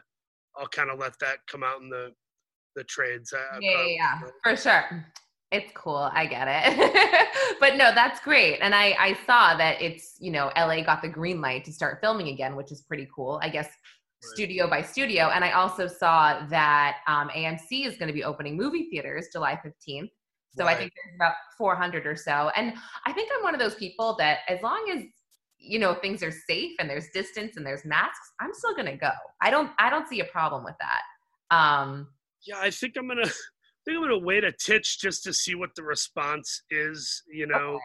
I'll 0.56 0.68
kind 0.68 0.90
of 0.90 0.98
let 0.98 1.18
that 1.20 1.38
come 1.48 1.62
out 1.62 1.80
in 1.80 1.88
the 1.88 2.11
the 2.74 2.85
trades. 2.85 3.32
I- 3.35 3.56
I 3.56 3.58
yeah, 3.61 3.72
probably- 3.74 3.96
yeah, 3.96 4.18
yeah, 4.22 4.30
for 4.42 4.56
sure. 4.56 5.06
It's 5.50 5.70
cool. 5.74 6.08
I 6.14 6.24
get 6.24 6.48
it. 6.48 7.56
but 7.61 7.76
no, 7.76 7.92
that's 7.94 8.18
great. 8.20 8.61
And 8.62 8.74
I, 8.74 8.96
I 8.98 9.18
saw 9.26 9.54
that 9.58 9.82
it's, 9.82 10.16
you 10.18 10.30
know, 10.30 10.50
LA 10.56 10.80
got 10.82 11.02
the 11.02 11.08
green 11.08 11.42
light 11.42 11.66
to 11.66 11.72
start 11.74 11.98
filming 12.00 12.28
again, 12.28 12.56
which 12.56 12.72
is 12.72 12.80
pretty 12.80 13.06
cool. 13.14 13.38
I 13.42 13.50
guess 13.50 13.68
studio 14.22 14.68
by 14.68 14.82
studio. 14.82 15.30
And 15.35 15.44
I 15.44 15.52
also 15.52 15.87
saw 15.87 16.46
that 16.48 16.98
um, 17.06 17.28
AMC 17.30 17.87
is 17.87 17.96
going 17.96 18.08
to 18.08 18.12
be 18.12 18.24
opening 18.24 18.56
movie 18.56 18.88
theaters 18.90 19.28
July 19.32 19.61
15th. 19.64 20.11
So 20.54 20.66
I 20.66 20.74
think 20.74 20.92
there's 20.94 21.14
about 21.16 21.35
400 21.56 22.06
or 22.06 22.14
so. 22.14 22.50
And 22.56 22.74
I 23.06 23.12
think 23.12 23.30
I'm 23.35 23.42
one 23.42 23.54
of 23.54 23.61
those 23.61 23.74
people 23.74 24.16
that 24.18 24.40
as 24.48 24.61
long 24.62 24.87
as 24.94 25.02
you 25.56 25.78
know 25.78 25.94
things 25.94 26.22
are 26.22 26.32
safe 26.32 26.72
and 26.78 26.90
there's 26.90 27.08
distance 27.14 27.56
and 27.56 27.64
there's 27.64 27.85
masks, 27.85 28.32
I'm 28.38 28.52
still 28.52 28.74
going 28.74 28.87
to 28.87 28.96
go. 28.96 29.12
I 29.40 29.50
don't 29.50 29.70
I 29.78 29.88
don't 29.88 30.06
see 30.08 30.20
a 30.20 30.26
problem 30.26 30.62
with 30.62 30.74
that. 30.80 31.56
Um 31.56 32.08
Yeah, 32.46 32.58
I 32.61 32.70
think 32.70 32.96
I'm 32.98 33.08
gonna. 33.08 33.22
I 33.26 33.85
think 33.85 33.96
I'm 33.96 34.02
gonna 34.02 34.18
wait 34.18 34.44
a 34.44 34.52
titch 34.52 35.00
just 35.00 35.24
to 35.24 35.32
see 35.32 35.54
what 35.54 35.74
the 35.74 35.82
response 35.82 36.62
is. 36.70 37.22
You 37.32 37.46
know, 37.46 37.78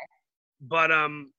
but 0.61 0.91
um, 0.91 1.31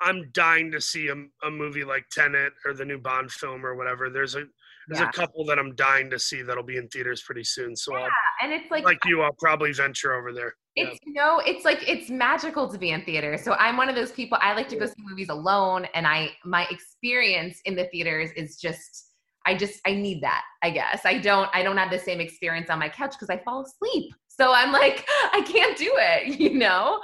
I'm 0.00 0.30
dying 0.32 0.70
to 0.72 0.80
see 0.80 1.08
a, 1.08 1.14
a 1.46 1.50
movie 1.50 1.84
like 1.84 2.04
Tenet 2.10 2.52
or 2.64 2.74
the 2.74 2.84
new 2.84 2.98
Bond 2.98 3.30
film 3.30 3.64
or 3.64 3.74
whatever. 3.74 4.10
There's 4.10 4.34
a 4.34 4.44
there's 4.88 5.00
Yeah. 5.00 5.08
a 5.08 5.12
couple 5.12 5.44
that 5.46 5.58
I'm 5.58 5.74
dying 5.74 6.10
to 6.10 6.18
see 6.18 6.42
that'll 6.42 6.62
be 6.62 6.76
in 6.76 6.86
theaters 6.88 7.22
pretty 7.22 7.42
soon. 7.42 7.74
So 7.74 7.94
I'll, 7.96 8.08
and 8.42 8.52
it's 8.52 8.70
like 8.70 8.84
like 8.84 9.04
you, 9.04 9.22
I'll 9.22 9.36
probably 9.40 9.72
venture 9.72 10.14
over 10.14 10.32
there. 10.32 10.54
Yeah. 10.76 10.88
It's 10.88 10.98
you 11.04 11.14
know, 11.14 11.40
it's 11.44 11.64
like 11.64 11.88
it's 11.88 12.10
magical 12.10 12.68
to 12.68 12.78
be 12.78 12.90
in 12.90 13.02
theater. 13.04 13.36
So 13.38 13.54
I'm 13.54 13.76
one 13.76 13.88
of 13.88 13.94
those 13.96 14.12
people. 14.12 14.38
I 14.40 14.54
like 14.54 14.68
to 14.68 14.76
go 14.76 14.86
see 14.86 14.92
movies 14.98 15.28
alone, 15.30 15.86
and 15.94 16.06
I 16.06 16.30
my 16.44 16.66
experience 16.70 17.60
in 17.64 17.74
the 17.74 17.86
theaters 17.86 18.30
is 18.36 18.56
just 18.56 19.12
I 19.46 19.56
just 19.56 19.80
I 19.86 19.94
need 19.94 20.22
that. 20.22 20.42
I 20.62 20.70
guess 20.70 21.02
I 21.04 21.18
don't 21.18 21.48
I 21.54 21.62
don't 21.62 21.76
have 21.78 21.90
the 21.90 21.98
same 21.98 22.20
experience 22.20 22.68
on 22.70 22.78
my 22.78 22.88
couch 22.88 23.12
because 23.12 23.30
I 23.30 23.38
fall 23.44 23.62
asleep. 23.64 24.12
So 24.28 24.52
I'm 24.52 24.72
like 24.72 25.06
I 25.32 25.42
can't 25.46 25.76
do 25.78 25.92
it, 25.96 26.38
you 26.40 26.54
know. 26.58 27.00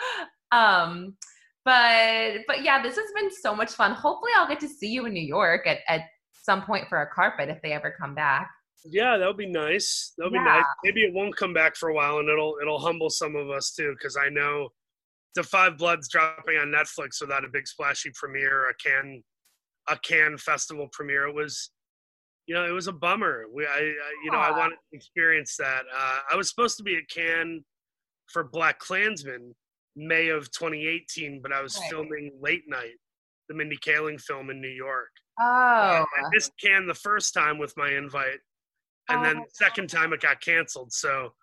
Um, 0.53 1.17
but 1.65 2.39
but 2.47 2.63
yeah, 2.63 2.83
this 2.83 2.97
has 2.97 3.11
been 3.15 3.31
so 3.31 3.55
much 3.55 3.73
fun. 3.73 3.93
Hopefully, 3.93 4.33
I'll 4.37 4.49
get 4.49 4.61
to 4.61 4.69
see 4.69 4.89
you 4.89 5.07
in 5.07 5.13
New 5.13 5.23
York 5.27 5.67
at 5.67 5.79
at 5.89 6.03
some 6.33 6.63
point 6.63 6.89
for 6.89 7.03
a 7.03 7.07
carpet 7.07 7.49
if 7.49 7.63
they 7.63 7.73
ever 7.73 7.95
come 8.01 8.15
back. 8.15 8.51
Yeah, 8.85 9.17
that 9.17 9.27
would 9.27 9.37
be 9.37 9.47
nice. 9.47 10.13
That 10.19 10.25
would 10.25 10.33
Yeah. 10.35 10.41
be 10.43 10.45
nice. 10.45 10.65
Maybe 10.83 11.05
it 11.05 11.13
won't 11.13 11.37
come 11.37 11.55
back 11.55 11.77
for 11.77 11.89
a 11.91 11.95
while, 11.95 12.19
and 12.19 12.29
it'll 12.29 12.57
it'll 12.61 12.81
humble 12.81 13.11
some 13.11 13.37
of 13.37 13.49
us 13.51 13.73
too, 13.73 13.95
because 13.97 14.17
I 14.17 14.29
know 14.29 14.71
the 15.35 15.43
Five 15.45 15.79
Bloods 15.79 16.09
dropping 16.09 16.59
on 16.59 16.69
Netflix 16.69 17.21
without 17.21 17.45
a 17.45 17.49
big 17.49 17.67
splashy 17.69 18.11
premiere, 18.15 18.69
a 18.69 18.75
Cannes 18.75 19.23
a 19.89 19.97
Cannes 19.99 20.39
festival 20.39 20.89
premiere. 20.93 21.27
It 21.27 21.35
was, 21.35 21.71
you 22.47 22.55
know, 22.55 22.65
it 22.65 22.71
was 22.73 22.87
a 22.87 22.93
bummer. 22.93 23.47
We, 23.53 23.67
I, 23.67 23.79
I 23.79 24.13
you 24.25 24.31
know, 24.31 24.39
I 24.39 24.51
wanted 24.51 24.77
to 24.77 24.97
experience 24.97 25.57
that. 25.57 25.83
Uh, 25.93 26.19
I 26.33 26.37
was 26.37 26.49
supposed 26.49 26.77
to 26.77 26.83
be 26.85 26.97
at 26.97 27.09
Cannes 27.09 27.65
for 28.29 28.45
Black 28.45 28.79
Klansman 28.79 29.55
May 29.97 30.29
of 30.29 30.51
2018, 30.53 31.41
but 31.43 31.53
I 31.53 31.61
was 31.63 31.79
Right. 31.79 31.91
filming 31.91 32.33
Late 32.41 32.65
Night, 32.69 32.97
the 33.49 33.55
Mindy 33.55 33.77
Kaling 33.77 34.21
film 34.21 34.51
in 34.51 34.61
New 34.61 34.69
York. 34.69 35.11
Oh, 35.41 35.45
I 35.45 36.05
missed 36.33 36.53
Cannes 36.63 36.87
the 36.87 36.95
first 36.95 37.35
time 37.35 37.59
with 37.59 37.77
my 37.77 37.91
invite, 37.91 38.41
and 39.09 39.25
then 39.25 39.39
Oh. 39.39 39.45
the 39.45 39.51
second 39.55 39.89
time 39.89 40.13
it 40.13 40.21
got 40.21 40.41
canceled. 40.41 40.93
So 40.93 41.35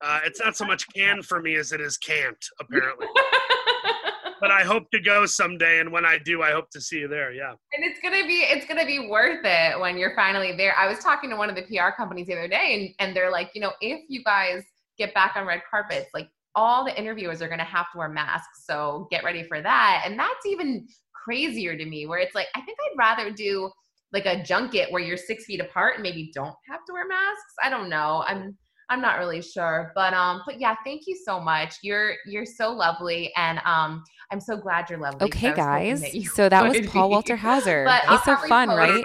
uh, 0.00 0.20
it's 0.24 0.40
not 0.40 0.56
so 0.56 0.64
much 0.64 0.84
can 0.92 1.22
for 1.22 1.40
me 1.40 1.54
as 1.54 1.70
it 1.72 1.80
is 1.80 1.96
can't, 1.96 2.44
apparently. 2.58 3.06
but 4.40 4.50
I 4.50 4.62
hope 4.64 4.90
to 4.90 4.98
go 5.00 5.26
someday, 5.26 5.78
and 5.78 5.92
when 5.92 6.04
I 6.04 6.18
do, 6.18 6.42
I 6.42 6.50
hope 6.50 6.70
to 6.70 6.80
see 6.80 6.98
you 6.98 7.08
there. 7.08 7.32
Yeah. 7.32 7.52
and 7.72 7.84
it's 7.84 8.00
gonna 8.00 8.26
be 8.26 8.40
it's 8.40 8.66
gonna 8.66 8.84
be 8.86 9.08
worth 9.08 9.44
it 9.44 9.78
when 9.78 9.96
you're 9.96 10.14
finally 10.16 10.56
there. 10.56 10.74
I 10.76 10.88
was 10.88 10.98
talking 10.98 11.30
to 11.30 11.36
one 11.36 11.48
of 11.48 11.54
the 11.56 11.62
PR 11.62 11.90
companies 11.96 12.26
the 12.26 12.32
other 12.34 12.48
day, 12.48 12.94
and, 12.98 13.08
and 13.08 13.16
they're 13.16 13.30
like, 13.30 13.50
you 13.54 13.60
know, 13.60 13.72
if 13.80 14.00
you 14.08 14.24
guys 14.24 14.64
get 14.98 15.14
back 15.14 15.36
on 15.36 15.46
red 15.46 15.62
carpets, 15.70 16.10
like 16.12 16.28
all 16.54 16.84
the 16.84 16.98
interviewers 16.98 17.40
are 17.40 17.48
going 17.48 17.58
to 17.58 17.64
have 17.64 17.90
to 17.92 17.98
wear 17.98 18.08
masks. 18.08 18.64
So 18.66 19.08
get 19.10 19.24
ready 19.24 19.42
for 19.42 19.60
that. 19.60 20.02
And 20.04 20.18
that's 20.18 20.46
even 20.46 20.86
crazier 21.14 21.76
to 21.76 21.84
me, 21.84 22.06
where 22.06 22.18
it's 22.18 22.34
like, 22.34 22.48
I 22.54 22.60
think 22.60 22.78
I'd 22.80 22.98
rather 22.98 23.30
do 23.30 23.70
like 24.12 24.26
a 24.26 24.42
junket 24.42 24.90
where 24.90 25.02
you're 25.02 25.16
six 25.16 25.44
feet 25.44 25.60
apart 25.60 25.94
and 25.94 26.02
maybe 26.02 26.30
don't 26.34 26.54
have 26.68 26.84
to 26.86 26.92
wear 26.92 27.06
masks. 27.06 27.54
I 27.62 27.70
don't 27.70 27.88
know. 27.88 28.24
I'm 28.26 28.56
I'm 28.92 29.00
not 29.00 29.18
really 29.18 29.40
sure, 29.40 29.90
but 29.94 30.12
um, 30.12 30.42
but 30.44 30.60
yeah, 30.60 30.74
thank 30.84 31.06
you 31.06 31.16
so 31.24 31.40
much. 31.40 31.76
You're 31.82 32.14
you're 32.26 32.44
so 32.44 32.70
lovely, 32.70 33.32
and 33.38 33.58
um, 33.64 34.04
I'm 34.30 34.40
so 34.40 34.54
glad 34.58 34.90
you're 34.90 34.98
lovely. 34.98 35.28
Okay, 35.28 35.54
guys. 35.54 36.02
That 36.02 36.22
so 36.34 36.50
that 36.50 36.62
was 36.62 36.86
Paul. 36.88 37.08
Walter 37.08 37.36
Hauser. 37.36 37.84
But 37.86 38.02
He's 38.06 38.22
so 38.24 38.36
fun, 38.48 38.68
right? 38.68 39.02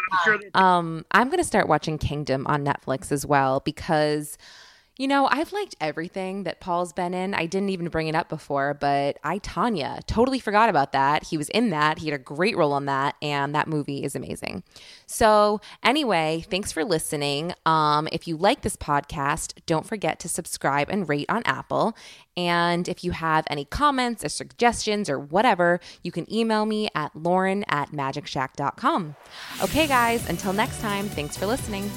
Um, 0.55 1.05
I'm 1.12 1.29
gonna 1.29 1.45
start 1.45 1.69
watching 1.69 1.97
Kingdom 1.97 2.45
on 2.47 2.65
Netflix 2.65 3.13
as 3.13 3.25
well 3.25 3.62
because 3.62 4.38
you 4.97 5.07
know, 5.07 5.27
I've 5.29 5.53
liked 5.53 5.75
everything 5.79 6.43
that 6.43 6.60
Paul's 6.60 6.91
been 6.91 7.13
in. 7.13 7.33
I 7.33 7.45
didn't 7.45 7.69
even 7.69 7.89
bring 7.89 8.07
it 8.07 8.15
up 8.15 8.29
before, 8.29 8.73
but 8.73 9.17
I, 9.23 9.39
Tonya, 9.39 10.05
totally 10.07 10.39
forgot 10.39 10.69
about 10.69 10.91
that. 10.93 11.25
He 11.25 11.38
was 11.38 11.49
in 11.49 11.69
that. 11.69 11.99
He 11.99 12.10
had 12.10 12.19
a 12.19 12.23
great 12.23 12.57
role 12.57 12.73
on 12.73 12.86
that, 12.86 13.15
and 13.21 13.53
that 13.53 13.67
movie 13.67 14.03
is 14.03 14.15
amazing. 14.15 14.63
So, 15.05 15.62
anyway, 15.83 16.45
thanks 16.49 16.71
for 16.71 16.83
listening. 16.83 17.53
Um, 17.65 18.07
if 18.12 18.27
you 18.27 18.38
like 18.38 18.62
this 18.62 18.75
podcast, 18.75 19.53
don't 19.67 19.86
forget 19.86 20.19
to 20.21 20.29
subscribe 20.29 20.89
and 20.89 21.07
rate 21.07 21.27
on 21.29 21.43
Apple. 21.45 21.95
And 22.36 22.88
if 22.88 23.03
you 23.03 23.12
have 23.12 23.45
any 23.49 23.65
comments 23.65 24.23
or 24.23 24.29
suggestions 24.29 25.10
or 25.10 25.19
whatever, 25.19 25.79
you 26.03 26.12
can 26.12 26.31
email 26.31 26.65
me 26.65 26.89
at 26.95 27.15
lauren 27.15 27.65
at 27.67 27.91
magicshack.com. 27.91 29.15
Okay, 29.62 29.88
guys, 29.88 30.27
until 30.27 30.53
next 30.53 30.81
time, 30.81 31.07
thanks 31.10 31.38
for 31.38 31.45
listening. 31.45 31.89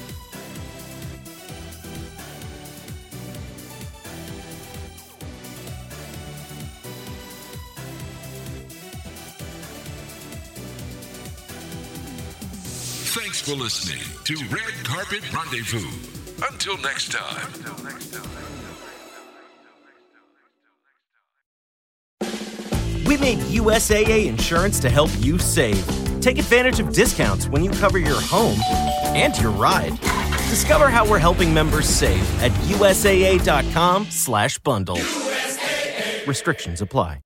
For 13.41 13.55
listening 13.55 14.03
to 14.23 14.35
Red 14.53 14.71
Carpet 14.85 15.21
Rendezvous. 15.33 15.89
Until 16.51 16.77
next 16.77 17.11
time. 17.11 17.51
We 23.05 23.17
made 23.17 23.39
USAA 23.39 24.27
insurance 24.27 24.79
to 24.81 24.91
help 24.91 25.09
you 25.19 25.39
save. 25.39 25.83
Take 26.21 26.37
advantage 26.37 26.79
of 26.79 26.93
discounts 26.93 27.47
when 27.47 27.63
you 27.63 27.71
cover 27.71 27.97
your 27.97 28.21
home 28.21 28.59
and 29.15 29.35
your 29.39 29.49
ride. 29.51 29.99
Discover 30.49 30.89
how 30.89 31.09
we're 31.09 31.17
helping 31.17 31.51
members 31.51 31.87
save 31.87 32.21
at 32.43 32.51
USAA.com/bundle. 32.69 34.97
USAA. 34.97 36.27
Restrictions 36.27 36.81
apply. 36.81 37.17